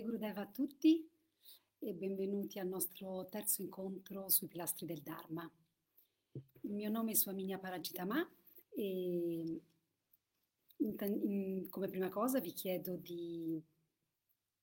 Gurudev 0.00 0.38
a 0.38 0.46
tutti 0.46 1.06
e 1.78 1.92
benvenuti 1.92 2.58
al 2.58 2.66
nostro 2.66 3.28
terzo 3.28 3.60
incontro 3.60 4.30
sui 4.30 4.48
pilastri 4.48 4.86
del 4.86 5.02
Dharma. 5.02 5.50
Il 6.62 6.72
mio 6.72 6.88
nome 6.88 7.10
è 7.10 7.14
Swaminia 7.14 7.58
Paragitama 7.58 8.26
e 8.70 9.60
in, 10.76 10.96
in, 10.98 11.68
come 11.68 11.88
prima 11.88 12.08
cosa 12.08 12.40
vi 12.40 12.52
chiedo 12.52 12.96
di 12.96 13.62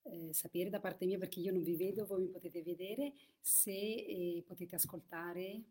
eh, 0.04 0.34
sapere 0.34 0.72
da 0.72 0.80
parte 0.80 1.06
mia, 1.06 1.20
perché 1.20 1.40
io 1.42 1.52
non 1.52 1.62
vi 1.62 1.76
vedo, 1.76 2.08
voi 2.08 2.22
mi 2.22 2.30
potete 2.30 2.64
vedere, 2.64 3.14
se 3.40 3.72
eh, 3.72 4.44
potete 4.48 4.76
ascoltare 4.76 5.64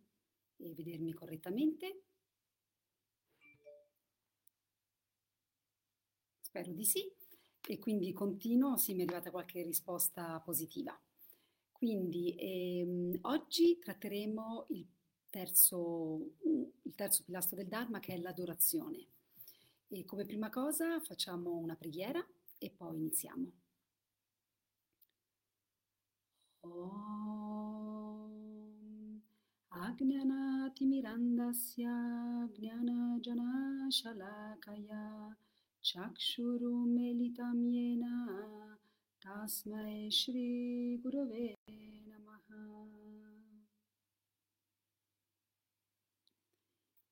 e 0.56 0.74
vedermi 0.74 1.12
correttamente. 1.12 2.02
Spero 6.42 6.70
di 6.72 6.84
sì 6.84 7.17
e 7.70 7.78
quindi 7.78 8.14
continuo, 8.14 8.78
sì, 8.78 8.94
mi 8.94 9.00
è 9.00 9.02
arrivata 9.02 9.30
qualche 9.30 9.62
risposta 9.62 10.40
positiva. 10.40 10.98
Quindi 11.70 12.34
ehm, 12.38 13.18
oggi 13.22 13.78
tratteremo 13.78 14.68
il 14.70 14.86
terzo, 15.28 16.30
il 16.44 16.94
terzo 16.94 17.24
pilastro 17.24 17.56
del 17.56 17.68
Dharma 17.68 18.00
che 18.00 18.14
è 18.14 18.18
l'adorazione. 18.18 19.06
E 19.88 20.04
come 20.06 20.24
prima 20.24 20.48
cosa 20.48 20.98
facciamo 21.00 21.58
una 21.58 21.76
preghiera 21.76 22.26
e 22.56 22.70
poi 22.70 22.96
iniziamo. 22.96 23.52
Om 26.62 27.98
Agnanatimirandasya 29.68 32.48
Gnana 32.54 33.20
Shalakaya 33.90 35.36
चक्षुरुमिलितं 35.89 37.59
येन 37.73 38.03
तस्मै 39.23 40.09
श्रीगुरवे 40.19 41.47
नमः 42.09 42.47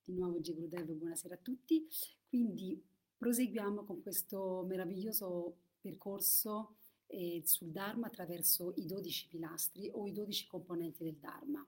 Di 0.06 0.14
nuovo 0.18 0.40
Gurudev, 0.42 0.92
buonasera 0.92 1.36
a 1.36 1.38
tutti. 1.38 1.88
Quindi 2.28 2.82
proseguiamo 3.18 3.84
con 3.84 4.02
questo 4.02 4.66
meraviglioso 4.68 5.56
percorso 5.80 6.76
eh, 7.08 7.42
sul 7.46 7.70
Dharma 7.70 8.08
attraverso 8.08 8.74
i 8.78 8.86
dodici 8.86 9.28
pilastri 9.28 9.90
o 9.94 10.08
i 10.08 10.12
dodici 10.12 10.48
componenti 10.48 11.04
del 11.04 11.16
Dharma. 11.16 11.66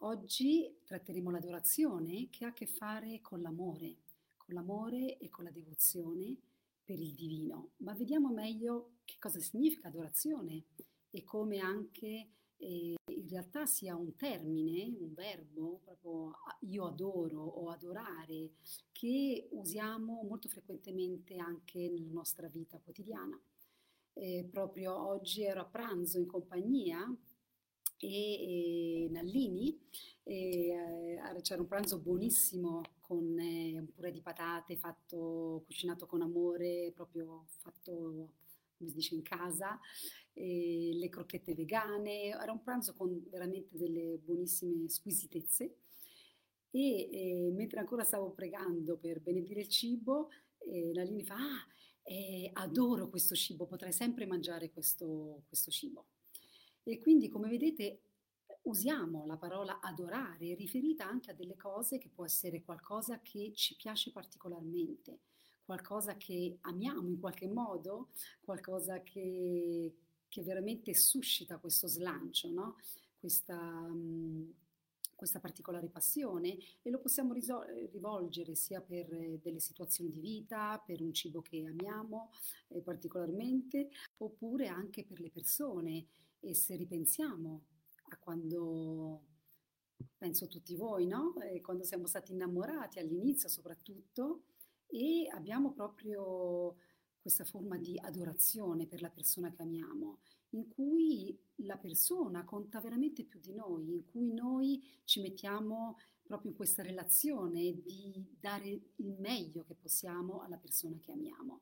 Oggi 0.00 0.80
tratteremo 0.84 1.30
l'adorazione 1.30 2.28
che 2.30 2.44
ha 2.44 2.48
a 2.48 2.52
che 2.52 2.66
fare 2.66 3.20
con 3.22 3.40
l'amore, 3.40 3.96
con 4.51 4.53
l'amore 4.53 5.17
e 5.17 5.29
con 5.29 5.45
la 5.45 5.51
devozione 5.51 6.35
per 6.83 6.99
il 6.99 7.13
divino, 7.13 7.71
ma 7.77 7.93
vediamo 7.93 8.29
meglio 8.31 8.97
che 9.05 9.15
cosa 9.17 9.39
significa 9.39 9.87
adorazione 9.87 10.65
e 11.09 11.23
come 11.23 11.59
anche 11.59 12.27
eh, 12.57 12.95
in 13.05 13.27
realtà 13.29 13.65
sia 13.65 13.95
un 13.95 14.15
termine, 14.17 14.93
un 14.99 15.13
verbo, 15.13 15.79
proprio 15.83 16.33
io 16.61 16.85
adoro 16.85 17.41
o 17.41 17.69
adorare, 17.69 18.51
che 18.91 19.47
usiamo 19.51 20.21
molto 20.23 20.49
frequentemente 20.49 21.37
anche 21.37 21.89
nella 21.89 22.11
nostra 22.11 22.47
vita 22.49 22.77
quotidiana. 22.83 23.39
Eh, 24.13 24.47
proprio 24.51 24.93
oggi 25.07 25.43
ero 25.43 25.61
a 25.61 25.65
pranzo 25.65 26.19
in 26.19 26.25
compagnia 26.25 27.07
e, 27.97 29.05
e 29.05 29.09
Nallini 29.09 29.79
e, 30.23 30.67
eh, 30.67 31.41
c'era 31.41 31.61
un 31.61 31.67
pranzo 31.67 31.99
buonissimo 31.99 32.81
con 33.11 33.37
eh, 33.37 33.77
un 33.77 33.91
purè 33.91 34.09
di 34.09 34.21
patate 34.21 34.77
fatto, 34.77 35.63
cucinato 35.65 36.05
con 36.05 36.21
amore, 36.21 36.93
proprio 36.95 37.47
fatto, 37.57 37.91
come 38.77 38.89
si 38.89 38.95
dice, 38.95 39.15
in 39.15 39.21
casa, 39.21 39.77
e 40.31 40.91
le 40.93 41.09
crocchette 41.09 41.53
vegane, 41.53 42.27
era 42.27 42.53
un 42.53 42.63
pranzo 42.63 42.93
con 42.93 43.21
veramente 43.29 43.77
delle 43.77 44.17
buonissime 44.17 44.87
squisitezze. 44.87 45.75
E, 46.69 47.09
e 47.11 47.51
mentre 47.51 47.81
ancora 47.81 48.05
stavo 48.05 48.31
pregando 48.31 48.95
per 48.95 49.19
benedire 49.19 49.59
il 49.59 49.67
cibo, 49.67 50.29
eh, 50.59 50.93
Nalini 50.93 51.25
fa, 51.25 51.35
ah, 51.35 51.67
eh, 52.03 52.49
adoro 52.53 53.09
questo 53.09 53.35
cibo, 53.35 53.65
potrei 53.65 53.91
sempre 53.91 54.25
mangiare 54.25 54.71
questo, 54.71 55.43
questo 55.49 55.69
cibo. 55.69 56.05
E 56.83 56.97
quindi, 56.99 57.27
come 57.27 57.49
vedete, 57.49 58.03
usiamo 58.63 59.25
la 59.25 59.37
parola 59.37 59.79
adorare 59.79 60.53
riferita 60.55 61.07
anche 61.07 61.31
a 61.31 61.33
delle 61.33 61.55
cose 61.55 61.97
che 61.97 62.09
può 62.09 62.25
essere 62.25 62.61
qualcosa 62.63 63.19
che 63.21 63.51
ci 63.55 63.75
piace 63.75 64.11
particolarmente, 64.11 65.19
qualcosa 65.65 66.15
che 66.17 66.57
amiamo 66.61 67.07
in 67.07 67.19
qualche 67.19 67.47
modo, 67.47 68.09
qualcosa 68.41 69.01
che, 69.01 69.95
che 70.27 70.43
veramente 70.43 70.93
suscita 70.93 71.57
questo 71.57 71.87
slancio, 71.87 72.51
no? 72.51 72.75
questa, 73.19 73.57
mh, 73.57 74.53
questa 75.15 75.39
particolare 75.39 75.87
passione 75.87 76.57
e 76.81 76.89
lo 76.89 76.99
possiamo 76.99 77.33
risol- 77.33 77.67
rivolgere 77.91 78.55
sia 78.55 78.81
per 78.81 79.07
delle 79.41 79.59
situazioni 79.59 80.11
di 80.11 80.19
vita, 80.19 80.81
per 80.83 81.01
un 81.01 81.13
cibo 81.13 81.41
che 81.41 81.65
amiamo 81.65 82.31
eh, 82.69 82.81
particolarmente, 82.81 83.89
oppure 84.17 84.67
anche 84.67 85.03
per 85.03 85.19
le 85.19 85.29
persone. 85.29 86.07
E 86.43 86.55
se 86.55 86.75
ripensiamo 86.75 87.61
a 88.11 88.17
quando 88.17 89.25
penso 90.17 90.47
tutti 90.47 90.75
voi, 90.75 91.07
no? 91.07 91.35
E 91.41 91.61
quando 91.61 91.83
siamo 91.83 92.07
stati 92.07 92.31
innamorati 92.31 92.99
all'inizio 92.99 93.49
soprattutto 93.49 94.43
e 94.87 95.27
abbiamo 95.31 95.71
proprio 95.71 96.75
questa 97.21 97.45
forma 97.45 97.77
di 97.77 97.99
adorazione 97.99 98.87
per 98.87 99.01
la 99.01 99.09
persona 99.09 99.51
che 99.51 99.61
amiamo, 99.61 100.19
in 100.49 100.67
cui 100.67 101.37
la 101.57 101.77
persona 101.77 102.43
conta 102.43 102.81
veramente 102.81 103.23
più 103.23 103.39
di 103.39 103.53
noi, 103.53 103.93
in 103.93 104.05
cui 104.05 104.33
noi 104.33 104.83
ci 105.05 105.21
mettiamo 105.21 105.97
proprio 106.23 106.51
in 106.51 106.57
questa 106.57 106.81
relazione 106.81 107.79
di 107.81 108.25
dare 108.39 108.67
il 108.67 109.15
meglio 109.19 109.63
che 109.63 109.75
possiamo 109.75 110.41
alla 110.41 110.57
persona 110.57 110.97
che 110.99 111.11
amiamo. 111.11 111.61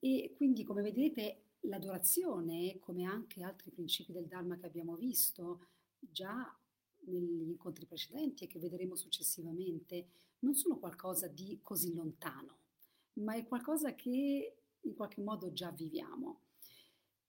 E 0.00 0.34
quindi, 0.36 0.64
come 0.64 0.82
vedete, 0.82 1.43
L'adorazione, 1.66 2.78
come 2.80 3.04
anche 3.04 3.42
altri 3.42 3.70
principi 3.70 4.12
del 4.12 4.26
Dharma 4.26 4.56
che 4.56 4.66
abbiamo 4.66 4.96
visto 4.96 5.66
già 5.98 6.56
negli 7.06 7.48
incontri 7.48 7.86
precedenti 7.86 8.44
e 8.44 8.46
che 8.46 8.58
vedremo 8.58 8.96
successivamente, 8.96 10.08
non 10.40 10.54
sono 10.54 10.78
qualcosa 10.78 11.26
di 11.26 11.58
così 11.62 11.94
lontano, 11.94 12.58
ma 13.14 13.34
è 13.34 13.46
qualcosa 13.46 13.94
che 13.94 14.56
in 14.80 14.94
qualche 14.94 15.22
modo 15.22 15.52
già 15.52 15.70
viviamo. 15.70 16.40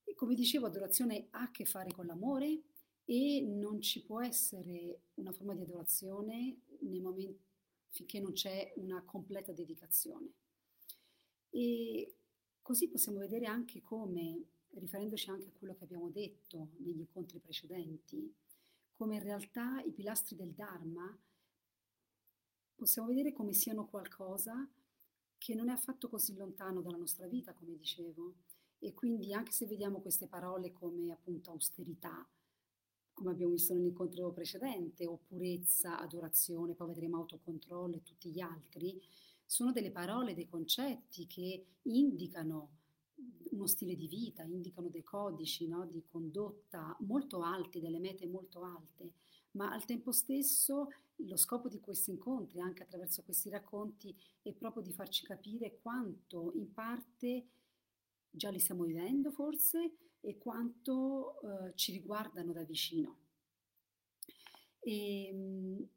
E 0.03 0.13
come 0.15 0.35
dicevo, 0.35 0.65
adorazione 0.65 1.27
ha 1.31 1.43
a 1.43 1.51
che 1.51 1.65
fare 1.65 1.91
con 1.91 2.05
l'amore 2.05 2.61
e 3.05 3.41
non 3.41 3.81
ci 3.81 4.03
può 4.03 4.21
essere 4.21 5.01
una 5.15 5.31
forma 5.31 5.53
di 5.53 5.61
adorazione 5.61 6.61
momenti 6.79 7.43
finché 7.89 8.19
non 8.19 8.33
c'è 8.33 8.73
una 8.75 9.01
completa 9.03 9.53
dedicazione. 9.53 10.33
E 11.49 12.15
Così 12.65 12.87
possiamo 12.89 13.19
vedere 13.19 13.45
anche 13.45 13.79
come, 13.79 14.43
riferendoci 14.69 15.29
anche 15.29 15.49
a 15.49 15.51
quello 15.51 15.75
che 15.75 15.83
abbiamo 15.83 16.09
detto 16.09 16.69
negli 16.79 16.97
incontri 16.97 17.37
precedenti, 17.37 18.33
come 18.95 19.17
in 19.17 19.21
realtà 19.21 19.81
i 19.81 19.91
pilastri 19.91 20.35
del 20.35 20.51
Dharma 20.51 21.15
possiamo 22.73 23.09
vedere 23.09 23.33
come 23.33 23.53
siano 23.53 23.85
qualcosa 23.85 24.67
che 25.37 25.53
non 25.53 25.69
è 25.69 25.73
affatto 25.73 26.09
così 26.09 26.35
lontano 26.35 26.81
dalla 26.81 26.97
nostra 26.97 27.27
vita, 27.27 27.53
come 27.53 27.75
dicevo. 27.75 28.33
E 28.79 28.95
quindi 28.95 29.31
anche 29.31 29.51
se 29.51 29.67
vediamo 29.67 30.01
queste 30.01 30.25
parole 30.25 30.73
come 30.73 31.11
appunto 31.11 31.51
austerità, 31.51 32.27
come 33.13 33.29
abbiamo 33.29 33.51
visto 33.51 33.75
nell'incontro 33.75 34.31
precedente, 34.31 35.05
o 35.05 35.17
purezza, 35.17 35.99
adorazione, 35.99 36.73
poi 36.73 36.87
vedremo 36.87 37.17
autocontrollo 37.17 37.97
e 37.97 38.01
tutti 38.01 38.31
gli 38.31 38.39
altri, 38.39 38.99
sono 39.45 39.71
delle 39.71 39.91
parole, 39.91 40.33
dei 40.33 40.47
concetti 40.47 41.27
che 41.27 41.65
indicano 41.83 42.69
uno 43.51 43.67
stile 43.67 43.95
di 43.95 44.07
vita, 44.07 44.43
indicano 44.43 44.89
dei 44.89 45.03
codici 45.03 45.67
no, 45.67 45.85
di 45.85 46.03
condotta 46.05 46.95
molto 47.01 47.41
alti, 47.41 47.79
delle 47.79 47.99
mete 47.99 48.27
molto 48.27 48.63
alte, 48.63 49.13
ma 49.51 49.71
al 49.71 49.85
tempo 49.85 50.11
stesso 50.11 50.89
lo 51.17 51.37
scopo 51.37 51.69
di 51.69 51.79
questi 51.79 52.11
incontri, 52.11 52.59
anche 52.59 52.83
attraverso 52.83 53.23
questi 53.23 53.49
racconti, 53.49 54.13
è 54.41 54.51
proprio 54.51 54.83
di 54.83 54.91
farci 54.91 55.23
capire 55.25 55.79
quanto 55.81 56.51
in 56.55 56.71
parte 56.73 57.47
già 58.29 58.49
li 58.49 58.59
stiamo 58.59 58.83
vivendo 58.83 59.31
forse 59.31 59.95
e 60.19 60.37
quanto 60.37 61.39
eh, 61.41 61.75
ci 61.75 61.91
riguardano 61.91 62.51
da 62.51 62.63
vicino. 62.63 63.17
E, 64.79 65.27
ehm, 65.27 65.87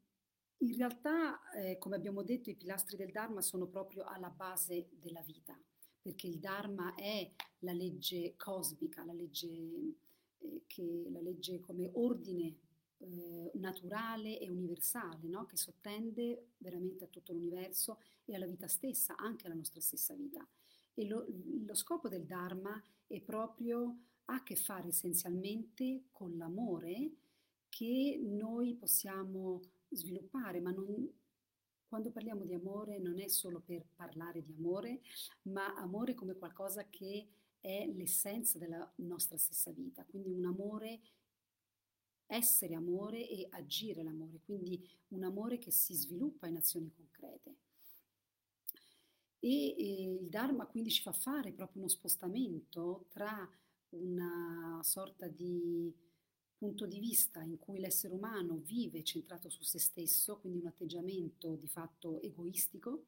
in 0.59 0.75
realtà, 0.75 1.39
eh, 1.51 1.77
come 1.77 1.95
abbiamo 1.95 2.23
detto, 2.23 2.49
i 2.49 2.55
pilastri 2.55 2.97
del 2.97 3.11
Dharma 3.11 3.41
sono 3.41 3.67
proprio 3.67 4.03
alla 4.03 4.29
base 4.29 4.89
della 4.91 5.21
vita, 5.21 5.57
perché 6.01 6.27
il 6.27 6.39
Dharma 6.39 6.95
è 6.95 7.31
la 7.59 7.71
legge 7.71 8.35
cosmica, 8.35 9.05
la 9.05 9.13
legge, 9.13 9.47
eh, 10.39 10.63
che, 10.67 11.07
la 11.11 11.21
legge 11.21 11.59
come 11.59 11.89
ordine 11.93 12.55
eh, 12.97 13.51
naturale 13.55 14.39
e 14.39 14.49
universale, 14.49 15.27
no? 15.27 15.45
che 15.45 15.55
sottende 15.55 16.49
veramente 16.57 17.05
a 17.05 17.07
tutto 17.07 17.31
l'universo 17.31 17.99
e 18.25 18.35
alla 18.35 18.47
vita 18.47 18.67
stessa, 18.67 19.15
anche 19.15 19.45
alla 19.45 19.55
nostra 19.55 19.79
stessa 19.79 20.13
vita. 20.13 20.45
E 20.93 21.07
lo, 21.07 21.25
lo 21.65 21.73
scopo 21.73 22.09
del 22.09 22.25
Dharma 22.25 22.81
è 23.07 23.21
proprio 23.21 23.97
a 24.25 24.43
che 24.43 24.55
fare 24.55 24.89
essenzialmente 24.89 26.07
con 26.11 26.35
l'amore 26.37 27.13
che 27.69 28.19
noi 28.21 28.75
possiamo 28.75 29.61
sviluppare, 29.89 30.59
ma 30.59 30.71
non, 30.71 31.07
quando 31.87 32.11
parliamo 32.11 32.43
di 32.45 32.53
amore 32.53 32.99
non 32.99 33.19
è 33.19 33.27
solo 33.27 33.59
per 33.59 33.85
parlare 33.95 34.43
di 34.43 34.53
amore, 34.53 35.01
ma 35.43 35.75
amore 35.75 36.13
come 36.13 36.35
qualcosa 36.35 36.87
che 36.89 37.27
è 37.59 37.85
l'essenza 37.87 38.57
della 38.57 38.89
nostra 38.97 39.37
stessa 39.37 39.71
vita, 39.71 40.05
quindi 40.05 40.29
un 40.29 40.45
amore, 40.45 41.01
essere 42.27 42.75
amore 42.75 43.27
e 43.27 43.47
agire 43.49 44.03
l'amore, 44.03 44.39
quindi 44.45 44.87
un 45.09 45.23
amore 45.23 45.57
che 45.57 45.71
si 45.71 45.93
sviluppa 45.93 46.47
in 46.47 46.57
azioni 46.57 46.91
concrete. 46.91 47.55
E, 49.39 49.75
e 49.77 50.03
il 50.03 50.29
Dharma 50.29 50.65
quindi 50.65 50.91
ci 50.91 51.01
fa 51.01 51.13
fare 51.13 51.53
proprio 51.53 51.81
uno 51.81 51.89
spostamento 51.89 53.05
tra 53.09 53.49
una 53.91 54.79
sorta 54.83 55.27
di 55.27 55.91
punto 56.59 56.85
di 56.85 56.99
vista 56.99 57.41
in 57.41 57.57
cui 57.57 57.79
l'essere 57.79 58.13
umano 58.13 58.57
vive 58.57 59.01
centrato 59.03 59.49
su 59.49 59.63
se 59.63 59.79
stesso, 59.79 60.37
quindi 60.39 60.59
un 60.59 60.67
atteggiamento 60.67 61.55
di 61.55 61.67
fatto 61.67 62.19
egoistico, 62.21 63.05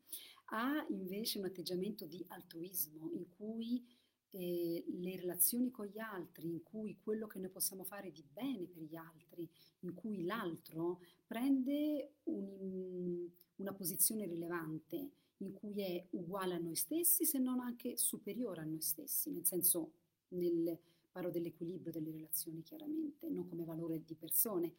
ha 0.53 0.85
invece 0.89 1.37
un 1.37 1.45
atteggiamento 1.45 2.05
di 2.05 2.23
altruismo 2.29 3.11
in 3.11 3.25
cui 3.35 3.85
eh, 4.29 4.85
le 4.87 5.15
relazioni 5.17 5.69
con 5.69 5.85
gli 5.87 5.99
altri, 5.99 6.47
in 6.47 6.63
cui 6.63 6.97
quello 7.03 7.27
che 7.27 7.39
noi 7.39 7.49
possiamo 7.49 7.83
fare 7.83 8.09
di 8.11 8.23
bene 8.31 8.65
per 8.67 8.83
gli 8.83 8.95
altri, 8.95 9.47
in 9.79 9.93
cui 9.93 10.23
l'altro 10.23 11.01
prende 11.27 12.13
un, 12.23 13.27
una 13.57 13.73
posizione 13.73 14.25
rilevante, 14.27 15.09
in 15.39 15.51
cui 15.51 15.81
è 15.81 16.05
uguale 16.11 16.53
a 16.53 16.59
noi 16.59 16.75
stessi, 16.75 17.25
se 17.25 17.37
non 17.37 17.59
anche 17.59 17.97
superiore 17.97 18.61
a 18.61 18.65
noi 18.65 18.81
stessi, 18.81 19.29
nel 19.29 19.45
senso 19.45 19.91
nel, 20.29 20.77
parlo 21.11 21.29
dell'equilibrio 21.29 21.91
delle 21.91 22.11
relazioni 22.11 22.63
chiaramente, 22.63 23.29
non 23.29 23.47
come 23.47 23.63
valore 23.63 24.03
di 24.03 24.15
persone. 24.15 24.75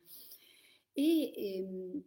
E 0.93 1.33
ehm, 1.35 2.03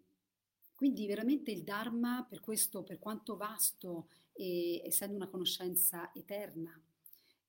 quindi 0.76 1.08
veramente 1.08 1.52
il 1.52 1.64
Dharma, 1.64 2.26
per 2.28 2.42
questo, 2.42 2.84
per 2.84 3.00
quanto 3.00 3.38
vasto, 3.38 4.10
e, 4.34 4.82
essendo 4.84 5.16
una 5.16 5.30
conoscenza 5.30 6.12
eterna, 6.14 6.78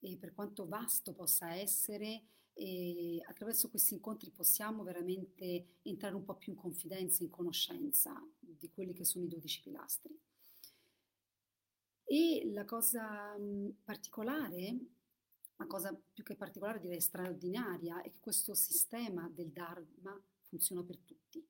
e 0.00 0.17
per 0.17 0.32
quanto 0.32 0.67
vasto 0.67 1.12
possa 1.12 1.55
essere, 1.55 2.23
e 2.52 3.20
attraverso 3.26 3.69
questi 3.69 3.93
incontri 3.94 4.31
possiamo 4.31 4.82
veramente 4.82 5.81
entrare 5.82 6.14
un 6.14 6.25
po' 6.25 6.37
più 6.37 6.52
in 6.52 6.58
confidenza, 6.58 7.23
in 7.23 7.28
conoscenza 7.28 8.14
di 8.38 8.70
quelli 8.70 8.94
che 8.94 9.05
sono 9.05 9.25
i 9.25 9.28
dodici 9.28 9.61
pilastri. 9.61 10.19
E 12.05 12.50
la 12.52 12.64
cosa 12.64 13.37
particolare 13.82 14.78
la 15.56 15.67
cosa 15.67 15.99
più 16.12 16.23
che 16.23 16.37
particolare, 16.37 16.81
direi 16.81 17.00
straordinaria, 17.00 18.03
è 18.03 18.11
che 18.11 18.20
questo 18.20 18.55
sistema 18.55 19.29
del 19.29 19.50
Dharma 19.50 20.19
funziona 20.43 20.82
per 20.82 20.99
tutti. 20.99 21.44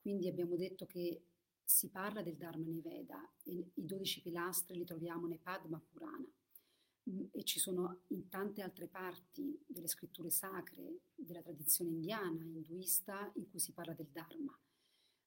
Quindi 0.00 0.28
abbiamo 0.28 0.56
detto 0.56 0.86
che 0.86 1.24
si 1.64 1.88
parla 1.88 2.22
del 2.22 2.36
Dharma 2.36 2.66
nei 2.66 2.80
Veda 2.80 3.20
e 3.42 3.70
i 3.74 3.84
dodici 3.84 4.20
pilastri 4.20 4.78
li 4.78 4.84
troviamo 4.84 5.26
nei 5.26 5.38
Padma 5.38 5.80
Purana 5.80 6.26
mm, 7.10 7.26
e 7.32 7.44
ci 7.44 7.60
sono 7.60 8.02
in 8.08 8.28
tante 8.28 8.62
altre 8.62 8.88
parti 8.88 9.62
delle 9.66 9.86
scritture 9.86 10.30
sacre 10.30 11.02
della 11.14 11.42
tradizione 11.42 11.90
indiana, 11.90 12.42
induista, 12.42 13.30
in 13.34 13.48
cui 13.48 13.60
si 13.60 13.72
parla 13.72 13.94
del 13.94 14.08
Dharma. 14.10 14.58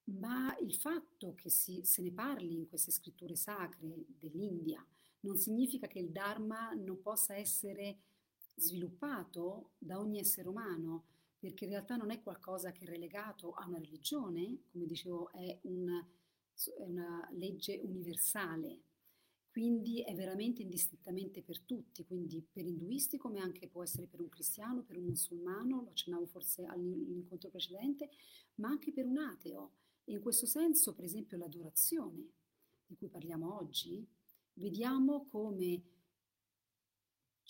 Ma 0.05 0.57
il 0.59 0.75
fatto 0.75 1.33
che 1.33 1.49
si, 1.49 1.81
se 1.83 2.01
ne 2.01 2.11
parli 2.11 2.55
in 2.55 2.67
queste 2.67 2.91
scritture 2.91 3.35
sacre 3.35 4.05
dell'India 4.07 4.85
non 5.21 5.37
significa 5.37 5.87
che 5.87 5.99
il 5.99 6.11
Dharma 6.11 6.73
non 6.73 7.01
possa 7.01 7.35
essere 7.35 7.99
sviluppato 8.55 9.71
da 9.77 9.99
ogni 9.99 10.19
essere 10.19 10.47
umano, 10.47 11.05
perché 11.37 11.65
in 11.65 11.71
realtà 11.71 11.95
non 11.95 12.11
è 12.11 12.21
qualcosa 12.21 12.71
che 12.71 12.85
è 12.85 12.87
relegato 12.87 13.51
a 13.51 13.67
una 13.67 13.79
religione, 13.79 14.63
come 14.71 14.85
dicevo, 14.85 15.31
è, 15.31 15.59
un, 15.63 16.05
è 16.77 16.85
una 16.85 17.27
legge 17.33 17.79
universale, 17.83 18.81
quindi 19.53 20.01
è 20.01 20.15
veramente 20.15 20.63
indistintamente 20.63 21.43
per 21.43 21.59
tutti, 21.59 22.03
quindi 22.05 22.41
per 22.41 22.65
induisti 22.65 23.17
come 23.17 23.39
anche 23.39 23.67
può 23.67 23.83
essere 23.83 24.07
per 24.07 24.19
un 24.19 24.27
cristiano, 24.27 24.81
per 24.81 24.97
un 24.97 25.03
musulmano, 25.03 25.83
lo 25.83 25.89
accennavo 25.89 26.25
forse 26.25 26.65
all'incontro 26.65 27.51
precedente, 27.51 28.09
ma 28.55 28.69
anche 28.69 28.91
per 28.91 29.05
un 29.05 29.19
ateo. 29.19 29.73
E 30.05 30.13
in 30.13 30.21
questo 30.21 30.47
senso, 30.47 30.95
per 30.95 31.03
esempio, 31.03 31.37
l'adorazione 31.37 32.31
di 32.87 32.95
cui 32.95 33.09
parliamo 33.09 33.55
oggi, 33.55 34.03
vediamo 34.53 35.27
come 35.27 35.81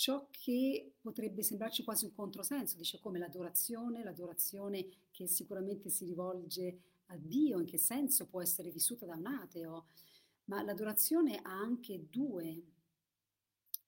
ciò 0.03 0.27
che 0.31 0.95
potrebbe 0.99 1.43
sembrarci 1.43 1.85
quasi 1.85 2.03
un 2.03 2.13
controsenso, 2.13 2.75
dice 2.75 2.99
come 2.99 3.19
l'adorazione, 3.19 4.03
l'adorazione 4.03 4.85
che 5.11 5.27
sicuramente 5.27 5.87
si 5.87 6.03
rivolge 6.03 6.81
a 7.05 7.15
Dio, 7.15 7.57
in 7.61 7.65
che 7.65 7.77
senso 7.77 8.27
può 8.27 8.41
essere 8.41 8.69
vissuta 8.69 9.05
da 9.05 9.15
un 9.15 9.27
ateo, 9.27 9.85
ma 10.45 10.61
l'adorazione 10.61 11.37
ha 11.37 11.57
anche 11.57 12.09
due 12.09 12.63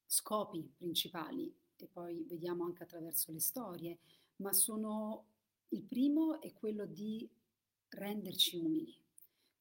scopi 0.05 0.61
principali 0.77 1.53
e 1.75 1.87
poi 1.87 2.23
vediamo 2.23 2.63
anche 2.63 2.83
attraverso 2.83 3.33
le 3.33 3.41
storie, 3.41 3.97
ma 4.37 4.53
sono 4.53 5.25
il 5.69 5.83
primo 5.83 6.39
è 6.39 6.53
quello 6.53 6.85
di 6.85 7.29
renderci 7.89 8.55
umili, 8.55 8.97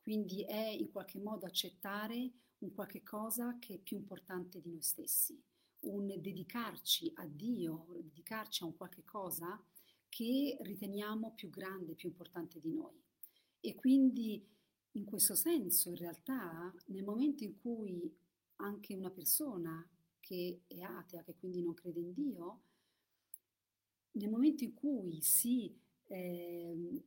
quindi 0.00 0.44
è 0.44 0.68
in 0.68 0.92
qualche 0.92 1.18
modo 1.18 1.46
accettare 1.46 2.30
un 2.58 2.72
qualche 2.72 3.02
cosa 3.02 3.58
che 3.58 3.74
è 3.74 3.78
più 3.78 3.96
importante 3.96 4.60
di 4.60 4.70
noi 4.70 4.82
stessi 4.82 5.42
un 5.84 6.06
dedicarci 6.20 7.12
a 7.16 7.26
Dio, 7.26 7.86
dedicarci 8.00 8.62
a 8.62 8.66
un 8.66 8.76
qualche 8.76 9.04
cosa 9.04 9.62
che 10.08 10.56
riteniamo 10.60 11.32
più 11.34 11.50
grande, 11.50 11.94
più 11.94 12.08
importante 12.08 12.60
di 12.60 12.72
noi. 12.72 13.02
E 13.60 13.74
quindi 13.74 14.46
in 14.92 15.04
questo 15.04 15.34
senso, 15.34 15.88
in 15.88 15.96
realtà, 15.96 16.72
nel 16.86 17.02
momento 17.02 17.42
in 17.44 17.58
cui 17.58 18.14
anche 18.56 18.94
una 18.94 19.10
persona 19.10 19.86
che 20.20 20.62
è 20.66 20.80
atea, 20.80 21.22
che 21.22 21.34
quindi 21.34 21.62
non 21.62 21.74
crede 21.74 22.00
in 22.00 22.12
Dio, 22.12 22.60
nel 24.12 24.30
momento 24.30 24.62
in 24.64 24.74
cui 24.74 25.20
si 25.20 25.76
eh, 26.04 27.04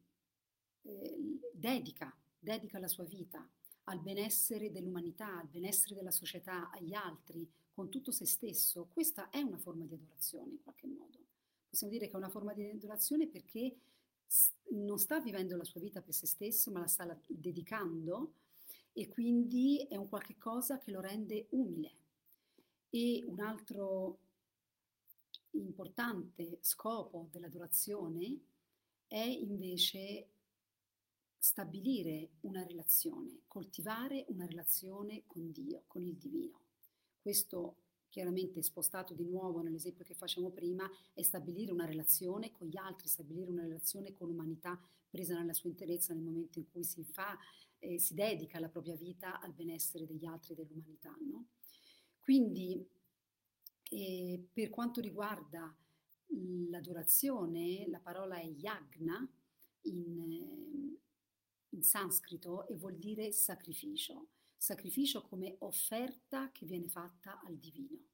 eh, 0.81 1.39
dedica, 1.53 2.15
dedica 2.37 2.79
la 2.79 2.87
sua 2.87 3.05
vita 3.05 3.47
al 3.85 4.01
benessere 4.01 4.71
dell'umanità, 4.71 5.39
al 5.39 5.47
benessere 5.47 5.95
della 5.95 6.11
società, 6.11 6.69
agli 6.71 6.93
altri, 6.93 7.49
con 7.77 7.91
tutto 7.91 8.09
se 8.09 8.25
stesso, 8.25 8.87
questa 8.91 9.29
è 9.29 9.39
una 9.39 9.59
forma 9.59 9.85
di 9.85 9.93
adorazione 9.93 10.53
in 10.53 10.63
qualche 10.63 10.87
modo. 10.87 11.19
Possiamo 11.69 11.93
dire 11.93 12.07
che 12.07 12.13
è 12.13 12.17
una 12.17 12.27
forma 12.27 12.51
di 12.55 12.67
adorazione 12.67 13.27
perché 13.27 13.77
non 14.69 14.97
sta 14.97 15.19
vivendo 15.19 15.55
la 15.55 15.63
sua 15.63 15.79
vita 15.79 16.01
per 16.01 16.15
se 16.15 16.25
stesso, 16.25 16.71
ma 16.71 16.79
la 16.79 16.87
sta 16.87 17.05
dedicando 17.27 18.33
e 18.93 19.07
quindi 19.07 19.85
è 19.87 19.95
un 19.95 20.09
qualche 20.09 20.39
cosa 20.39 20.79
che 20.79 20.89
lo 20.89 21.01
rende 21.01 21.45
umile. 21.51 21.91
E 22.89 23.23
un 23.27 23.41
altro 23.41 24.21
importante 25.51 26.57
scopo 26.61 27.27
dell'adorazione 27.29 28.39
è 29.05 29.21
invece 29.21 30.29
stabilire 31.37 32.29
una 32.39 32.63
relazione, 32.63 33.41
coltivare 33.45 34.25
una 34.29 34.47
relazione 34.47 35.25
con 35.27 35.51
Dio, 35.51 35.83
con 35.85 36.03
il 36.03 36.15
divino. 36.15 36.65
Questo 37.27 37.75
chiaramente 38.07 38.61
spostato 38.61 39.13
di 39.13 39.25
nuovo 39.25 39.59
nell'esempio 39.59 40.05
che 40.05 40.13
facciamo 40.13 40.49
prima, 40.49 40.89
è 41.13 41.21
stabilire 41.23 41.73
una 41.73 41.83
relazione 41.83 42.53
con 42.53 42.67
gli 42.67 42.77
altri, 42.77 43.09
stabilire 43.09 43.49
una 43.49 43.63
relazione 43.63 44.13
con 44.13 44.29
l'umanità 44.29 44.79
presa 45.09 45.37
nella 45.37 45.51
sua 45.51 45.69
interezza 45.69 46.13
nel 46.13 46.23
momento 46.23 46.57
in 46.57 46.69
cui 46.71 46.85
si 46.85 47.03
fa, 47.03 47.37
eh, 47.79 47.99
si 47.99 48.13
dedica 48.13 48.61
la 48.61 48.69
propria 48.69 48.95
vita 48.95 49.41
al 49.41 49.51
benessere 49.51 50.05
degli 50.05 50.25
altri 50.25 50.53
e 50.53 50.55
dell'umanità. 50.55 51.13
No? 51.29 51.47
Quindi 52.21 52.81
eh, 53.89 54.47
per 54.53 54.69
quanto 54.69 55.01
riguarda 55.01 55.75
l'adorazione, 56.69 57.89
la 57.89 57.99
parola 57.99 58.37
è 58.37 58.45
yagna 58.45 59.29
in, 59.81 60.17
eh, 60.17 60.99
in 61.71 61.83
sanscrito 61.83 62.65
e 62.69 62.75
vuol 62.77 62.95
dire 62.95 63.33
sacrificio 63.33 64.29
sacrificio 64.57 65.21
come 65.21 65.55
offerta 65.59 66.51
che 66.51 66.65
viene 66.65 66.89
fatta 66.89 67.39
al 67.41 67.55
divino. 67.57 68.05